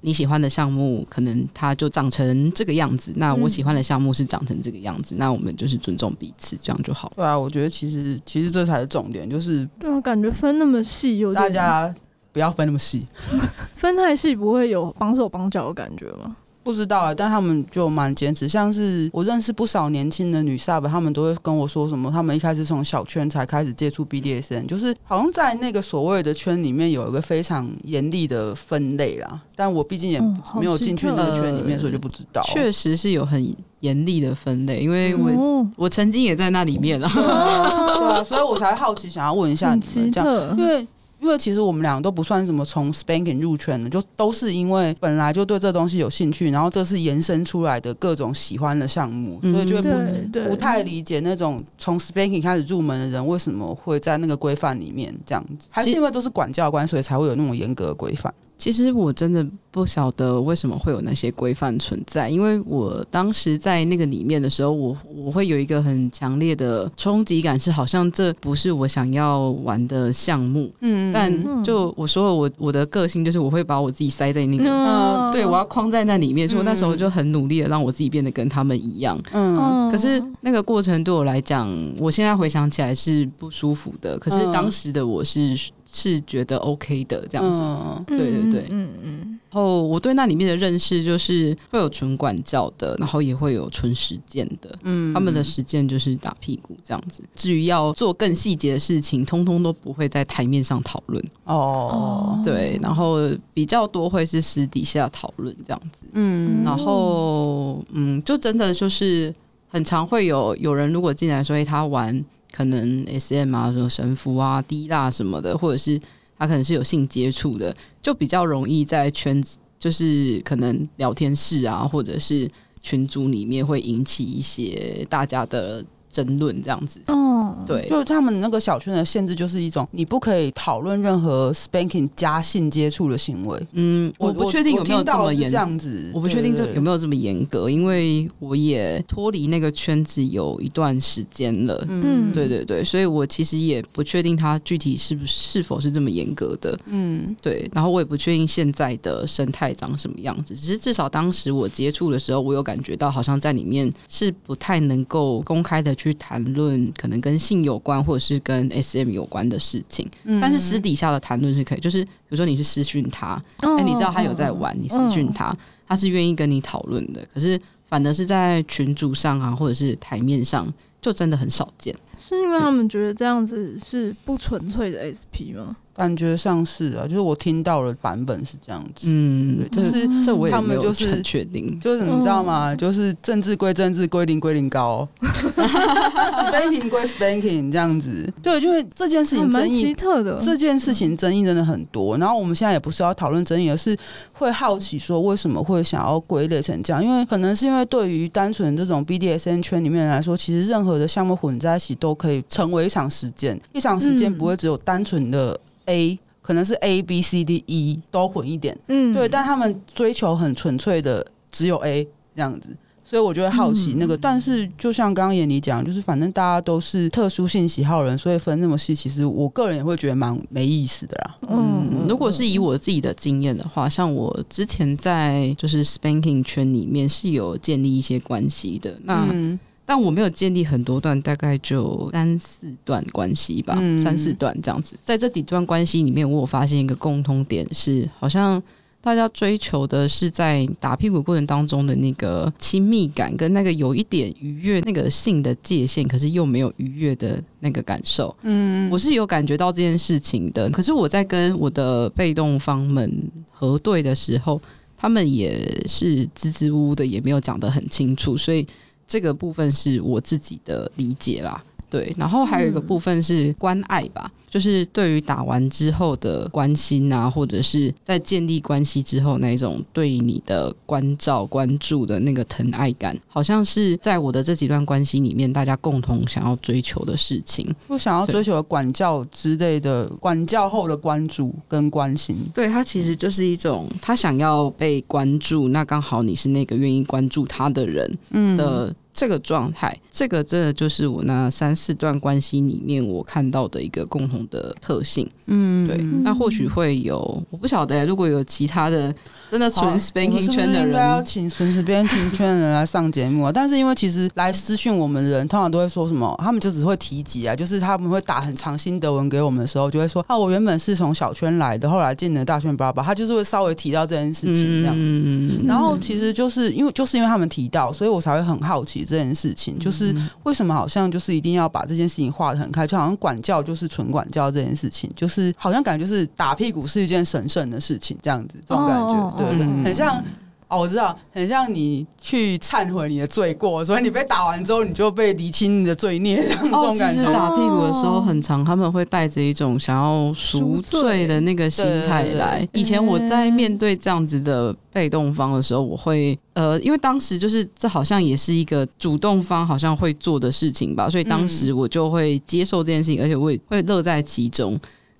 [0.00, 7.12] 你喜欢的项目可能它就长成这个样子，那我喜欢的项目是长成这个样子，嗯、那我们就是尊重彼此，这样就好。
[7.16, 11.92] 对啊，我觉得其实其实这才是重点，就是对啊，感觉分那么细，有大家
[12.32, 13.06] 不要分那么细，
[13.74, 16.36] 分太细不会有绑手绑脚的感觉吗？
[16.66, 18.48] 不知道啊，但他们就蛮坚持。
[18.48, 29.40] 像是我认识不少年轻的女 sub，他们都会跟我说什么，他们一开始从小圈才开始接触 BDSN，就是好像在那个所谓的圈里面有一个非常严厉的分类啦。
[29.54, 30.20] 但我毕竟也
[30.58, 32.42] 没有进去那个圈里面，所以就不知道。
[32.42, 40.84] 确实是有很严厉的分类，因为我、嗯、我曾经也在那里面了， 对啊，所以我才好奇想要问一下你们这样，因为。
[41.18, 58.32] 因为其实我们两个都不算什么从 spanking 入圈的，就都是因为本来就对这东西有兴趣，然后这是延伸出来的各种喜欢的项目，所以就会不不太理解那种从 spanking 开始入门的人为什么会在那个规范里面这样子，还是因为都是管教官，所以才会有那种严格的规范。
[58.58, 70.70] 其实我真的不晓得为什么会有那些规范存在，因为我当时在那个里面的时候，我我会有一个很强烈的冲击感，是好像这不是我想要玩的项目。
[70.80, 79.20] 嗯，但就我说了，我我的个性就是我会把我自己塞在那个，嗯，对，我要框在那里面，所以我那时候就很努力的让我自己变得跟他们一样。
[79.32, 85.54] 嗯，可是那个过程对我来讲，我现在回想起来是不舒服的，可是当时的我是。
[85.96, 89.38] 是觉得 OK 的这样子，嗯、对对对，嗯嗯。
[89.50, 94.78] 然后我对那里面的认识就是会有纯管教的，然后也会有纯实践的。
[94.82, 97.22] 嗯，他们的实践就是打屁股这样子。
[97.34, 101.24] 至于要做更细节的事情，通通都不会在台面上讨论。
[101.44, 103.16] 哦，对，然后
[103.54, 106.04] 比较多会是私底下讨论这样子。
[106.12, 109.34] 嗯，然后嗯，就真的就是
[109.68, 112.22] 很常会有有人如果进来说，哎，他玩。
[112.56, 116.00] 可能 SM 啊，什么神父啊、滴蜡什么的，或者是
[116.38, 122.48] 他可能是有性接触的，就比较容易在圈子，就是可能聊天室啊，或者是
[122.80, 125.84] 群组里面会引起一些大家的。
[126.16, 133.66] 争论这样子，嗯，对，就是他们那个小圈的限制，就是一种你不可以讨论任何 spanking 加性接触的行为。
[133.72, 141.84] 嗯，我不确定有没有这么严这样子，我不确定这有没有这么严格，因为我也脱离那个圈子有一段时间了。
[141.90, 146.78] 嗯，对对对，所以我其实也不确定他具体是不是是否是这么严格的。
[146.86, 156.05] 嗯，对，然后我也不确定现在的生态长什么样子，只是至少当时我接触的时候，我有感觉到好像在里面是不太能够公开的去。
[156.06, 165.56] 去谈论可能跟性有关或者是跟 SM 有关的事情，嗯、但是私底下的谈论是可以，就是比如说你去私讯他，哎、哦，你知道他有在玩，哦、你私讯他，哦、
[165.88, 167.26] 他是愿意跟你讨论的。
[167.34, 171.94] 可是反而是在群组上啊，或者是台面上，就真的很少见。
[172.16, 175.76] 是因为他们觉得这样子是不纯粹的 SP 吗？
[175.96, 182.76] 感觉上是啊，就是我听到了版本是这样子，嗯，就是这我他们就是很确定，就是你知道吗？
[182.76, 192.18] 就是政治归政治，归零归零高， spanking 归 spanking 这样子，对，因为这件事情争议奇特的，这件事情争议真的很多。
[192.18, 193.96] 然后我们现在也不是要讨论争议，而是
[194.34, 197.02] 会好奇说为什么会想要归类成这样？
[197.02, 205.58] 因为可能是因为对于单纯这种 BDSN 圈里面来说，其实任何的项目混在一起都可以成为一场实践，一场实践不会只有单纯的。
[205.88, 212.04] A 可能是 A B C D E 都混一点，嗯，对，但他们追求很纯粹的只有 A
[212.34, 212.70] 这样子，
[213.04, 214.16] 所以我就会好奇那个。
[214.16, 221.36] 嗯、但是就像刚刚妍妮讲，就是反正大家都是特殊性喜好人，所以分那么细，其实我个人也会觉得蛮没意思的啦。
[221.48, 229.28] 嗯，嗯，如果是以我自己的经验的话，像我之前在就是 Spanking 圈里面是有建立一些关系的，那。
[229.30, 229.56] 嗯
[229.88, 234.96] 但我没有建立很多段，大概就三四段关系吧，嗯、三四段这样子。
[235.04, 238.60] 在这几段关系里面，我有发现一个共通点是，好像
[239.00, 248.36] 大家追求的是在打屁股过程当中的那个亲密感，跟那个有一点愉悦那个性的界限，可是又没有愉悦的那个感受。
[248.42, 250.68] 嗯，我是有感觉到这件事情的。
[250.70, 254.60] 可是我在跟我的被动方们核对的时候，
[254.96, 258.66] 他们也是支支吾吾的，也没有讲得很清楚，所以。
[259.06, 277.70] 这个部分是我自己的理解啦，对，然后还有一个部分是关爱吧，嗯、就是对于打完之后的关心啊，或者是在建立关系之后那一种对你的关照、关注的那个疼爱感，好像是在我的这几段关系里面，大家共同想要追求的事情。
[277.86, 288.10] 我想要追求的管教之类的，管教后的关注跟关心，对，他其实就是一种他想要被关注，那刚好你是那个愿意关注他的人
[288.56, 288.96] 的。
[289.16, 295.28] 嗯这个状态，这个真的就是我那三四段关系里面我看到的一个共同的特性。
[295.46, 295.96] 嗯，对。
[296.22, 299.14] 那或许会有，我不晓得，如果有其他的。
[299.48, 303.52] 真的纯 spanking 圈的人，应该要请纯 spanking 圈的人来上节目啊！
[303.54, 306.34] 但是因为其实来私讯我们的人，通常都会说什么？
[306.42, 314.92] 他们就只会提及啊，就是他们会打很长心得文给我们的时候，就会说啊，我原本是从小圈来的，后来进了大圈，爸爸，他就是会稍微提到这件事情这样。
[314.98, 329.36] 嗯，然后其实就是因为就是因为他们提到，所以我才会很好奇这件事情，就是为什么好像就是一定要把这件事情画得很开，就好像管教就是纯管教这件事情，就是好像感觉就是打屁股是一件神圣的事情这样子，这种感觉。
[329.38, 330.22] 对，对，对，很像
[330.68, 337.22] 哦，我知道，很像你去忏悔你的罪过，所以你被打完之后，你就被厘清你的罪孽，这样这种感觉。
[337.22, 342.68] 哦、打屁股的时候很长，他们会带着一种想要赎罪的那个心态来。
[342.72, 354.76] 以前我在面对这样子的被动方的时候，我会呃，因为当时就是这好像也是一个主动方好像会做的事情吧，所以当时我就会接受这件事情，而且我也会乐在其中。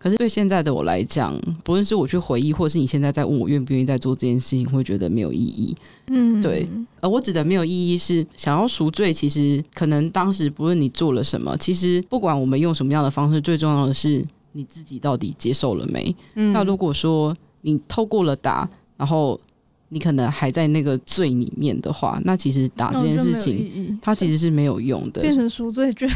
[0.06, 5.74] 可是对现在的我来讲，不论是我去回忆，或是你现在在问我愿不愿意再做这件事情，会觉得没有意义。
[6.06, 6.68] 嗯，对。
[7.00, 16.14] 而我指的没有意义是想要赎罪，其实可能当时不论你做了什么，其实不管我们用什么样的方式，最重要的是你自己到底接受了没。
[16.36, 19.36] 嗯，那如果说你透过了打，然后
[19.88, 26.08] 你可能还在那个罪里面的话，那其实打这件事情，它其实是没有用的，变成赎罪券。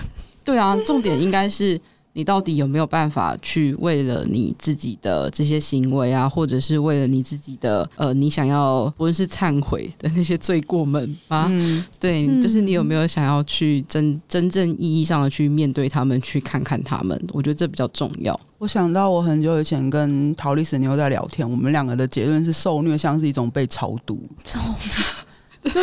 [0.44, 1.76] 对啊，重点应该是。
[2.12, 17.20] 你到底有没有办法去为了你自己的这些行为啊，或者是为了你自己的呃，你想要不论是忏悔的那些罪过们啊，嗯、对，就是你有没有想要去真真正意义上的去面对他们，去看看他们？
[17.32, 18.38] 我觉得这比较重要。
[18.58, 24.20] 我想到我很久以前跟桃李神妞在聊天，我们两个的结论是受虐像是一种被超度。
[25.62, 25.80] 超就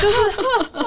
[0.00, 0.14] 就是，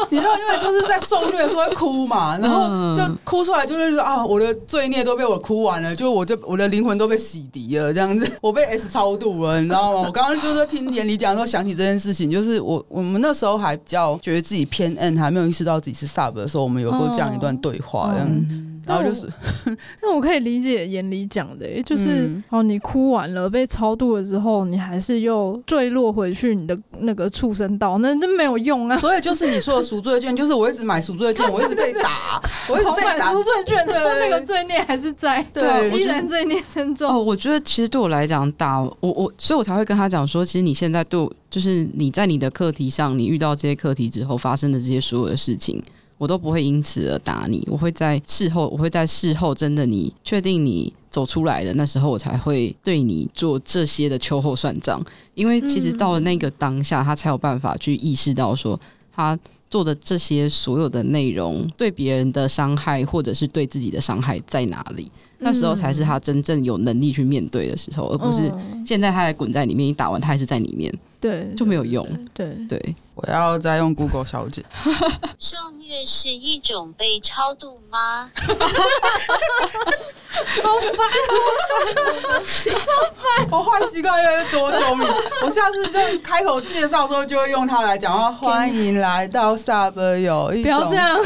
[0.10, 10.02] 你知道，因为就是在受虐的时候会哭嘛，然后就哭出来，就是说啊，我的罪孽都被我哭完了，就我就我的灵魂都被洗涤了，这样子，我被 S 超度了，你知道吗？
[10.08, 18.73] 我刚刚就是听妍里讲的时候想起这件事情，就是我我们那时候还比较觉得自己偏 N，还没有意识到自己是 Sub 的时候，我们有过这样一段对话，这样。
[18.86, 19.28] 然后就是，
[20.02, 28.98] 那我可以理解眼里讲的，就是哦，你哭完了被超度了之后，你还是又坠落回去你的那个畜生道，那就没有用啊。
[28.98, 37.10] 所以就是你说的赎罪券，就是我一直买赎罪券，我一直被打，我一直被打赎罪券，对那个罪孽还是在，对，依然罪孽深重。
[37.10, 45.82] 哦，我觉得其实对我来讲，打我我，所以我才会跟他讲说，其实你现在对我，就是你在你的课题上，你遇到这些课题之后发生的这些所有的事情。
[46.24, 55.04] 我都不会因此而打你，我会在事后，我会在事后真的你确定你走出来的那时候，我才会对你做这些的秋后算账。
[55.34, 58.80] 因为其实到了那个当下，他才有办法去意识到说，
[59.14, 59.38] 他
[59.70, 65.12] 做的这些所有的内容对别人的伤害，或者是对自己的伤害在哪里。
[65.40, 68.50] 那时候才是他真正有能力去面对的时候，而不是
[68.86, 70.94] 现在他还滚在里面，你打完他还是在里面。
[71.20, 72.06] 对，就没有用。
[72.34, 74.64] 对对，对，我要再用 Google 小姐。
[75.40, 78.30] 受虐是一种被超度吗？
[80.64, 82.42] 好烦哦！
[82.44, 83.48] 超烦！
[83.52, 85.08] 我坏习惯越来越多，救命！
[85.44, 88.32] 我下次就开口介绍的时候就会用它来讲话。
[88.32, 91.20] 欢迎来到 Sub 有一种，不要这样，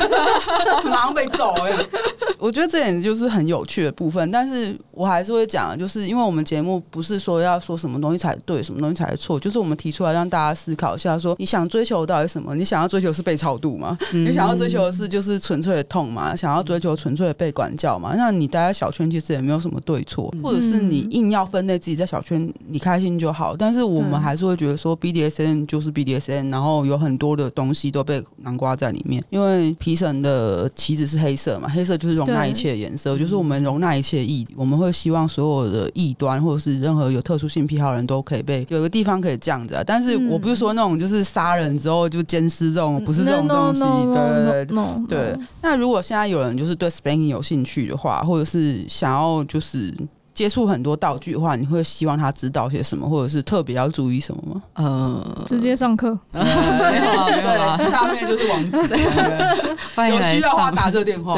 [0.85, 1.89] 马上被揍哎、欸！
[2.38, 12.55] 我觉得这点就是很有趣的部分，但是我还是会讲，就是因为我们节目不是说要说什么东西才对，什么东西才错，就是我们提出来让大家思考一下，说你想追求到底什么？
[12.55, 13.95] 你想要追求是被超度吗？
[14.11, 16.36] 嗯、你想要追求的是就是纯粹的痛吗？
[16.36, 18.15] 想要追求纯粹的被管教吗？
[18.17, 23.55] 那你待在小圈其实也没有什么对错，或者是你硬要分类自己在小圈，你开心就好。
[23.55, 29.23] 但是我们还是会觉得说 BDSN 就是 BDSN，然后有很多的东西都被南瓜在里面。
[29.30, 39.84] 因为皮绳的旗子是黑色嘛，黑色就是容纳一切的颜色，就是我们容纳一切异，我们会希望所有的异端或者是任何有特殊性癖好的人都可以被有个地方可以这样子啊。
[39.86, 43.82] 但是我不是说那种就是杀人之后就监视这种，不是这种东西。
[43.82, 45.39] 对对对对。
[45.63, 49.43] 那如果现在有人就是对 Spanking 有兴趣的话，或者是想要。
[49.47, 49.93] 就是
[50.34, 54.61] 接触很多道具的话，你会希望他知道些什么，或者是特别要注意什么吗？
[54.74, 58.95] 呃，直接上课， 没有啊，没有啊，下面就是网址，
[59.95, 61.36] 欢迎来上，有需要的话打这个电话，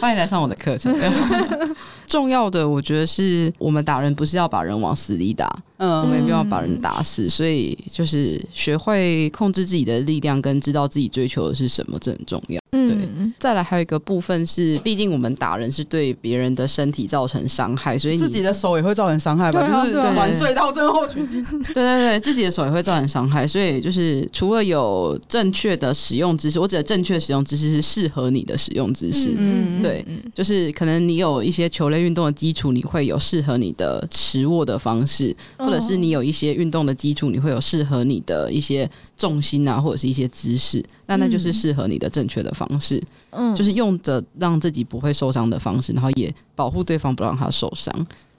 [0.00, 0.92] 欢迎来上我的课程。
[2.08, 12.58] 重要的，我觉得是我们打人不是要把人往死里打，嗯，我们也不要把人打死，所以就是学会控制自己的力量，跟知道自己追求的是什么，这很重要。
[12.70, 12.96] 对，
[13.38, 19.60] 再来还有一个部分是，毕竟我们打人是对别人的身体造成伤害，所以你自己的手也会造成伤害吧？
[19.60, 21.26] 啊、就是玩隧道症候群。
[21.28, 29.34] 对对对，自己的手也会造成伤害，所以就是除了有正确的使用知识，我指的正确使用知识是适合你的使用知识。
[29.36, 30.04] 嗯，对，
[30.34, 38.88] 就是可能你有一些球类运动的基础，你会有适合你的持握的方式，或者是你有一些运动的基础，你会有适合你的一些。
[39.18, 43.02] 重心啊，或者是一些姿势，那那就是适合你的正确的方式。
[43.30, 47.92] 嗯，就是用着让自己不会受伤的方式，然后也保护对方不让他受伤。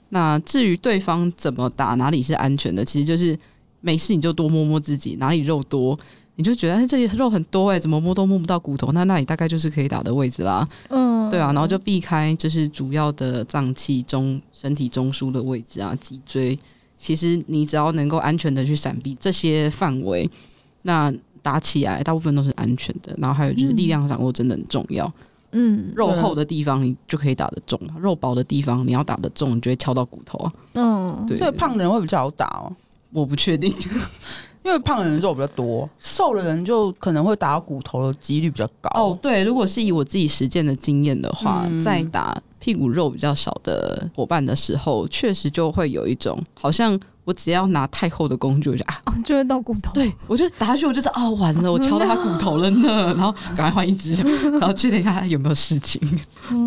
[0.08, 3.38] 那至于对方怎么打，哪里是安全的，其实就是
[3.82, 5.98] 没事你就多摸摸自己，哪里肉多
[6.36, 10.66] 你就觉得哎，这里肉很多哎、欸，怎么摸都摸不到骨头，那那里大概就是可以打的位置啦。
[10.88, 16.58] 嗯，对啊，然后就避开就是主要的脏器中身体中枢的位置啊，脊椎。
[16.96, 20.30] 其实你只要能够安全的去闪避这些范围。
[20.82, 21.12] 那
[21.42, 25.10] 打起来大部分都是安全的，然后还有就是力量掌握真的很重要。
[25.52, 30.52] 嗯，肉厚的地方你就可以打得中，肉薄的地方你要打得中，你就会敲到骨头啊。
[30.74, 32.72] 嗯，对，所以胖的人会比较好打哦。
[33.12, 33.74] 我不确定，
[34.62, 38.90] 因为胖的人肉比较多，瘦的人就可能会打到骨头的几率比较高。
[38.94, 46.98] 哦，对，如果是以我自己实践的经验的话，嗯、在打屁股肉比较少的伙伴的时候，确实就会有一种好像。
[47.26, 49.92] 我只要拿太厚的工具，我就啊，就会到骨头。
[49.92, 53.14] 对，我就打下去，我就知道啊，完了，我敲到他骨头了呢。
[53.14, 54.14] 然后赶快换一只，
[54.58, 56.00] 然后确认一下他有没有事情。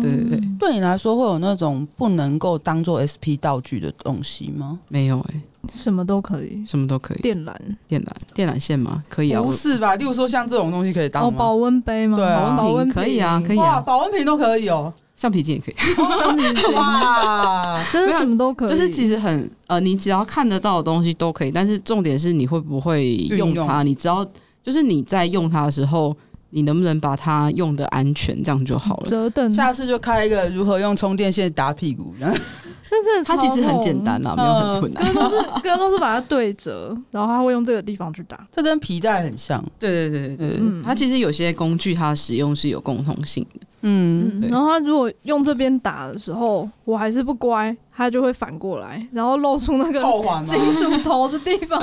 [0.00, 4.78] 对对，对你来说会有那种不能够当做 SP 道具的东西吗？
[4.88, 5.42] 没有哎、欸，
[5.72, 7.20] 什么都可以，什么都可以。
[7.20, 7.54] 电缆，
[7.88, 9.02] 电缆，电缆线吗？
[9.08, 9.40] 可以啊。
[9.40, 9.94] 不是吧？
[9.96, 11.28] 例如说像这种东西可以当吗？
[11.28, 12.16] 哦，保温杯吗？
[12.16, 14.92] 对啊，保温瓶可以啊，可以啊，保温瓶都可以哦。
[15.16, 15.74] 橡皮筋也可以，
[16.18, 18.68] 橡皮筋 哇，真的什么都可以。
[18.68, 23.76] 就是其实很呃，你只要看得到的东西都可以，但是重点是你会不会用它。
[23.76, 24.26] 用你只要
[24.62, 26.14] 就是你在用它的时候，
[26.54, 29.02] 你能不能把它用的安全，这样就好了。
[29.06, 32.14] 折凳，下次就开一个如何用充电线打屁股。
[32.20, 35.12] 但它其实很简单啊，没有很困难。
[35.12, 38.46] 哥都是 哥都是把它对折，然后他会用这个地方去打。
[38.52, 39.60] 这跟皮带很像。
[39.80, 43.60] 对对对对对，嗯、它其实有些工具它使用是有共同性的。
[43.82, 50.00] 嗯，然后他如果用这边打的时候，我还是不乖，他就会反过来，然后露出那个
[50.46, 51.82] 金属头的地方，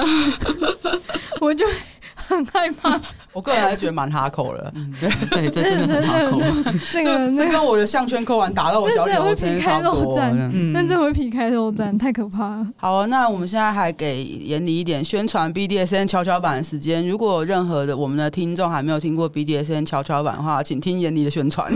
[1.41, 1.65] 我就
[2.15, 2.99] 很害怕。
[3.34, 4.74] 我个人还是觉得蛮哈扣的，
[5.32, 6.40] 对，这真的很哈扣。
[6.94, 12.68] 那个，这跟我的项圈扣完打到我脚趾，会皮开肉绽，嗯，那这会皮开肉绽，太可怕了。
[12.76, 17.08] 好，那我们现在还给妍妮一点宣传 BDSN 跷跷板的时间。
[17.08, 21.72] 如果任何的我们的听众还没有听过 BDSN 跷跷板的话，请听妍妮的宣传。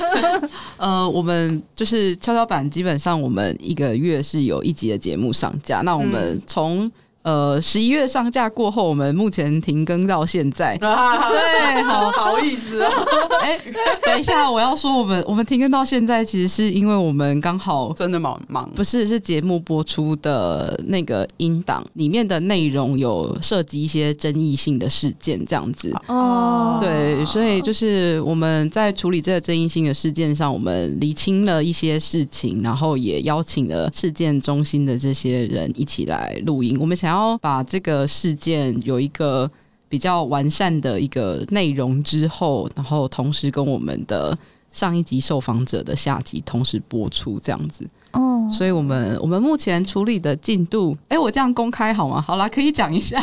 [0.78, 5.82] 呃，我们就是跷跷板，基本上我们一个月是有一集的节目上架。
[5.82, 6.90] 那我们从
[7.28, 10.76] 呃，十一月上架过后，我们目前停更到现在。
[10.80, 12.88] 啊、对，好 好意思哦。
[13.42, 13.72] 哎、欸，
[14.02, 25.94] 等一下，我要说，我们我们停更到现在，其实是因为我们刚好真的忙忙，不是是节目播出的那个音档里面的内容有涉及一些争议性的事件，这样子。
[26.06, 36.78] 哦，对，所以就是我们在处理这个争议性的事件上，我们厘清了一些事情，然后也邀请了事件中心的这些人一起来录音。
[36.80, 37.17] 我们想要。
[37.18, 39.50] 然后把这个事件有一个
[39.88, 44.38] 比较完善的一个内容之后，然后同时跟我们的
[44.70, 47.84] 上一集受访者的下集同时播出，这样子。
[48.12, 52.22] 哦，所以我们我们目前处理的进度，哎，我这样公开好吗？
[52.24, 53.20] 好啦，可以讲一下。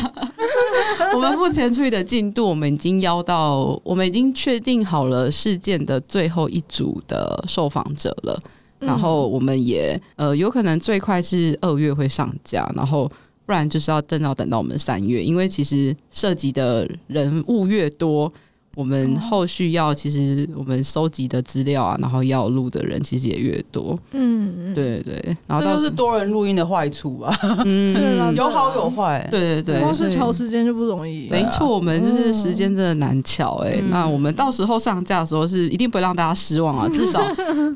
[1.15, 8.37] 我们目前处理的进度，我们已经邀到，我们已经确定好了事件的最后一组的受访者了。
[8.77, 13.09] 然后我们也呃，有可能最快是二月会上架，然后。
[13.45, 18.31] 不然就是要等到等到我们三月，因为其实涉及的人物越多。
[18.75, 23.97] 我们后续要，其实我们收集的资料啊，然后要录的人其实也越多。
[24.11, 25.37] 嗯，对对对。
[25.47, 27.33] 然后这就是多人录音的坏处吧？
[27.63, 27.95] 嗯，
[28.35, 29.25] 有好有坏。
[29.31, 29.79] 对对对。
[29.79, 31.29] 光是调时间就不容易。
[31.29, 33.81] 没错，我们就是时间真的难调哎。
[33.89, 36.89] 那我们到时候上架的时候是一定不会让大家失望啊！
[36.93, 37.21] 至少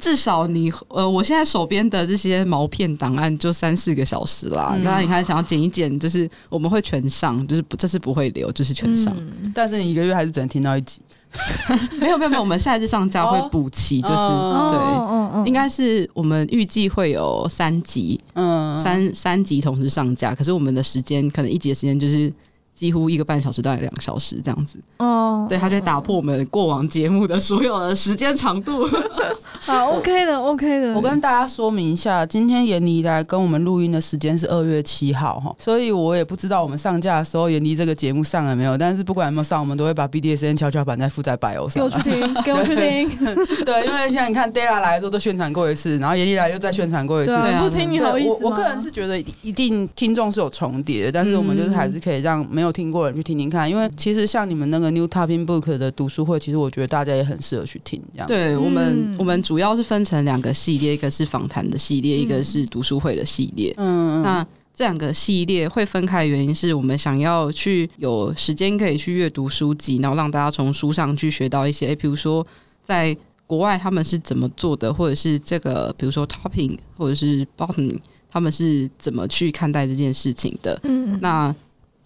[0.01, 4.77] 至少你呃，我现在手边的这些毛片档案就三四个小时啦。
[4.83, 9.15] 那你看想要剪一剪，就是我们会全上，就是不这是不会留，就是全上。
[9.55, 10.83] 但是你一个月还是只能听到一。
[11.99, 22.33] 没有没有没有，我们下一次上架会补齐，就是、oh, 对，嗯嗯，应该是我们预计会有三集，嗯，三三集同时上架，可是我们的时间可能一集的时间就是。
[22.79, 28.87] 几乎一个半小时到两个小时这样子哦，对，他就打破我们过往节目的所有的时间长度。
[29.59, 30.93] 好，OK 的，OK 的。
[30.93, 38.77] 我跟大家说明一下，今天妍妮来跟我们录音的时间是二月七号哈，所以我也不知道我们上架的时候妍妮这个节目上了没有。
[38.77, 41.73] 但是不管有没有上，我们都会把 BDSN 跷跷板再附在 bio 上。
[41.73, 43.09] 给我去听， 给我去听。
[43.65, 48.29] 对，因为现在你看 Della 来的时候都宣传过一次，然后妍妮来又再宣传过一次，对，不听你好意思。
[48.45, 52.68] 我我个人是觉得一定听众是有重叠的，但是我们就是还是可以让没有。
[52.71, 58.01] 听过人去听听看，因为其实像你们那个 New Topping Book 的读书会，其实我觉得大家也很适合去听。
[58.13, 63.73] 这样，对我们，我们主要是分成两个系列，一个是访谈的系列，一个是读书会的系列。
[63.77, 72.45] 嗯，那这两个系列会分开的原因是我们想要去有时间可以去阅读书籍，然后让大家从书上去学到一些，比如说
[72.83, 73.15] 在
[73.45, 77.97] 国外他们是怎么做的，或者是这个，比如说 Topping 或者是 Bottom，
[78.31, 80.79] 他们是怎么去看待这件事情的。
[80.83, 81.55] 嗯，那。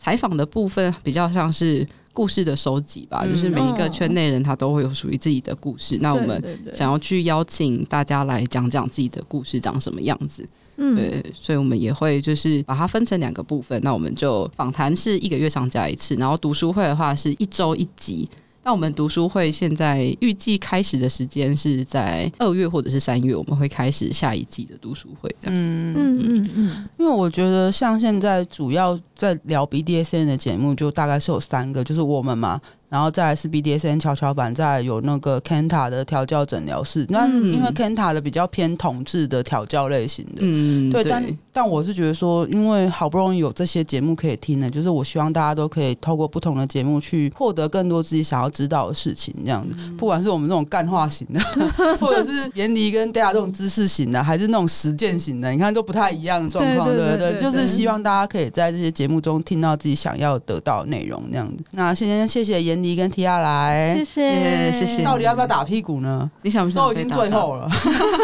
[0.04, 5.96] 采访的部分比较像是故事的收集吧，嗯、就是每一个圈内人他都会有属于自己的故事。
[5.96, 6.44] 嗯、那我们
[6.74, 13.80] 想要去邀请大家来讲讲自己的故事长什么样子，嗯，对，所以我们也会就是把它分成两个部分。
[13.82, 18.28] 那我们就访谈是一个月上架一次，然后读书会的话是一周一集。
[18.64, 25.34] 那我们读书会现在预计开始的时间是在二月或者是三月，我们会开始下一季的读书会。
[25.40, 32.60] 这样，嗯嗯嗯嗯，因为我觉得像现在主要在聊 BDSN 的节目，就大概是有三个，就是我们嘛。
[32.88, 37.08] 然后再来是 BDSN 跷跷板，再来有那个 Kenta 的调教诊疗室。
[37.10, 41.04] 那因为 Kenta 的比较偏统治的调教类型的，嗯，对。
[41.04, 49.76] 但但我是觉得说，因为好不容易有这些节目可以听呢，就是我希望大家都可以透过不同的节目去获得更多自己想要知道的事情，这样子。
[49.98, 51.40] 不管是我们这种干化型的，
[52.00, 57.42] 或者是严迪跟 Dea 这种知识型的，还是那种实践型的，你看都不太一样的状况，对对对。
[57.42, 61.64] 就是希望大家可以在这些节目中听到自己想要得到的内容，这样子。
[61.72, 62.94] 那先谢谢妍妮。
[62.94, 65.04] 你跟提亚来，谢谢谢谢。
[65.04, 66.30] 到底要不要打屁股呢？
[66.44, 66.86] 你想不想？
[66.86, 67.68] 都已经最后了，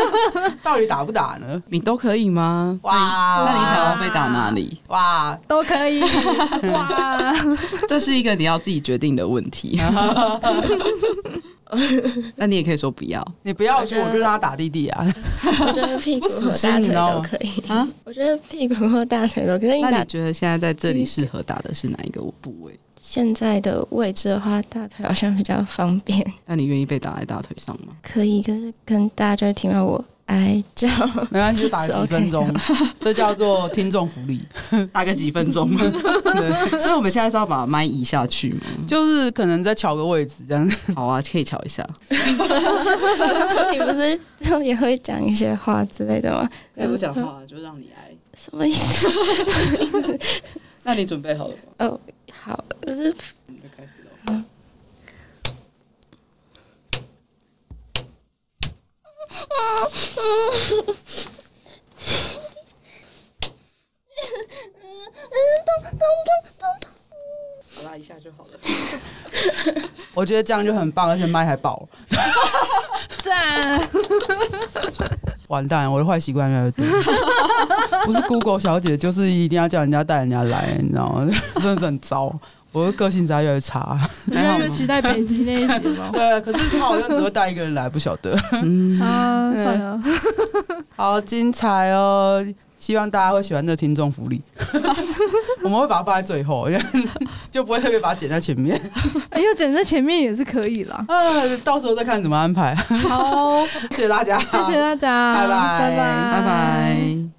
[0.62, 1.60] 到底打不打呢？
[1.70, 2.80] 你都可以吗？
[2.84, 2.94] 哇，
[3.46, 4.80] 那你想要被打哪里？
[4.88, 6.02] 哇，都可以。
[6.72, 7.34] 哇，
[7.88, 9.80] 这是一个你要自己决定的问题。
[12.36, 15.06] 那你也可以说不要，你不要，我就让他打弟弟啊。
[15.44, 17.88] 我觉得屁股和大腿都可以啊。
[18.06, 19.82] 我觉得屁股和大腿都可以。
[19.82, 22.80] 那你觉得现在在这里适合打的是哪一个部位？
[23.00, 26.26] 现在的位置的话，大腿好像比较方便。
[26.46, 27.94] 那你愿意被打在大腿上吗？
[28.02, 30.88] 可以，可是跟大家就会听到我哀叫，
[31.32, 32.54] 没关系，就打个几分钟，
[33.02, 34.40] 这叫做听众福利，
[34.94, 35.76] 打个几分钟。
[35.76, 38.62] 对，所以我们现在是要把麦移下去嘛？
[38.88, 40.94] 就是可能再调个位置这样子。
[40.94, 41.88] 好啊，可以调一下。
[42.10, 44.20] 你不是
[44.64, 46.48] 也会讲一些话之类的吗？
[46.76, 48.12] 也不讲话，就让你哀。
[48.38, 49.10] 什么意思？
[50.84, 51.60] 那你准备好了吗？
[51.88, 52.00] 哦。
[52.32, 53.14] 好，可是
[53.48, 54.12] 我们就开始了。
[54.28, 54.46] 嗯。
[67.76, 68.52] 好啦，一下就好了。
[70.14, 71.88] 我觉得这样就很棒，而且麦还爆。
[73.24, 73.90] 赞！
[75.48, 76.86] 完蛋，我的坏习惯越来越多。
[78.06, 81.28] 不是 Google 小姐，就是一定要叫人家带人家来，你知道吗？
[81.60, 82.38] 真的是很糟。
[82.72, 84.00] 我的个性在越来越差。
[84.28, 86.10] 越来越期待北极那一集吗？
[86.14, 88.38] 对，可是他好像只会带一个人来，不晓得。
[88.62, 90.02] 嗯啊，算了。
[90.96, 92.46] 好精彩哦！
[92.78, 94.42] 希望大家会喜欢这个听众福利。
[95.64, 96.70] 我们会把它放在最后，
[97.52, 98.80] 就不会特别把它剪在前面。
[99.32, 101.04] 哎呦，剪在前面也是可以啦。
[101.10, 102.74] 呃，到时候再看怎么安排。
[102.76, 107.39] 好，谢谢大家，谢谢大家，拜拜，拜拜，拜拜。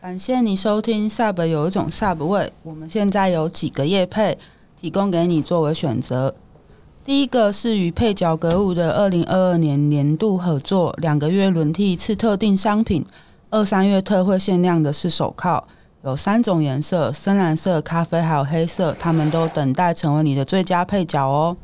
[0.00, 4.38] 感谢你收听 Sub 有一种 Sub 味，我们现在有几个叶配
[4.80, 6.36] 提供给你作为选择。
[7.04, 13.04] 第一个是与配角格物的二零二二年年度合作，两个月轮替一次特定商品，
[13.50, 15.64] 二三月特惠限量的是手铐，
[16.04, 21.56] 有三种颜色：深蓝色、咖啡还有黑色，他们都等待成为你的最佳配角哦。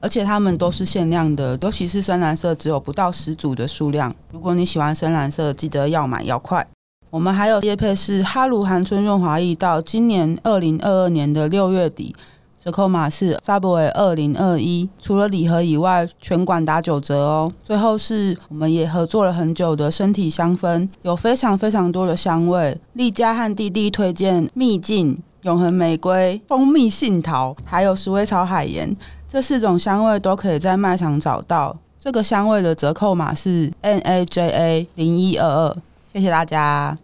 [0.00, 4.14] 而且它们都是限量的，尤其是深蓝色只有不到十组的数量。
[4.30, 6.66] 如果你喜欢深蓝色，记得要买要快。
[7.12, 12.16] 我们还有业配是哈鲁韩春润滑液，到今年二零二二年的六月底。
[12.58, 17.52] 折扣码是 Subway 二零二一，除了礼盒以外，全馆打九折哦。
[17.62, 22.80] 最后是我们也合作了很久的身体香氛，有非常非常多的香味。
[22.94, 28.96] 丽佳和弟弟推荐秘境、永恒玫瑰、蜂蜜杏桃，还有鼠尾草海盐，
[29.28, 31.76] 这四种香味都可以在卖场找到。
[32.00, 35.76] 这个香味的折扣码是 N A J A 零一二二，
[36.10, 36.96] 谢谢大家。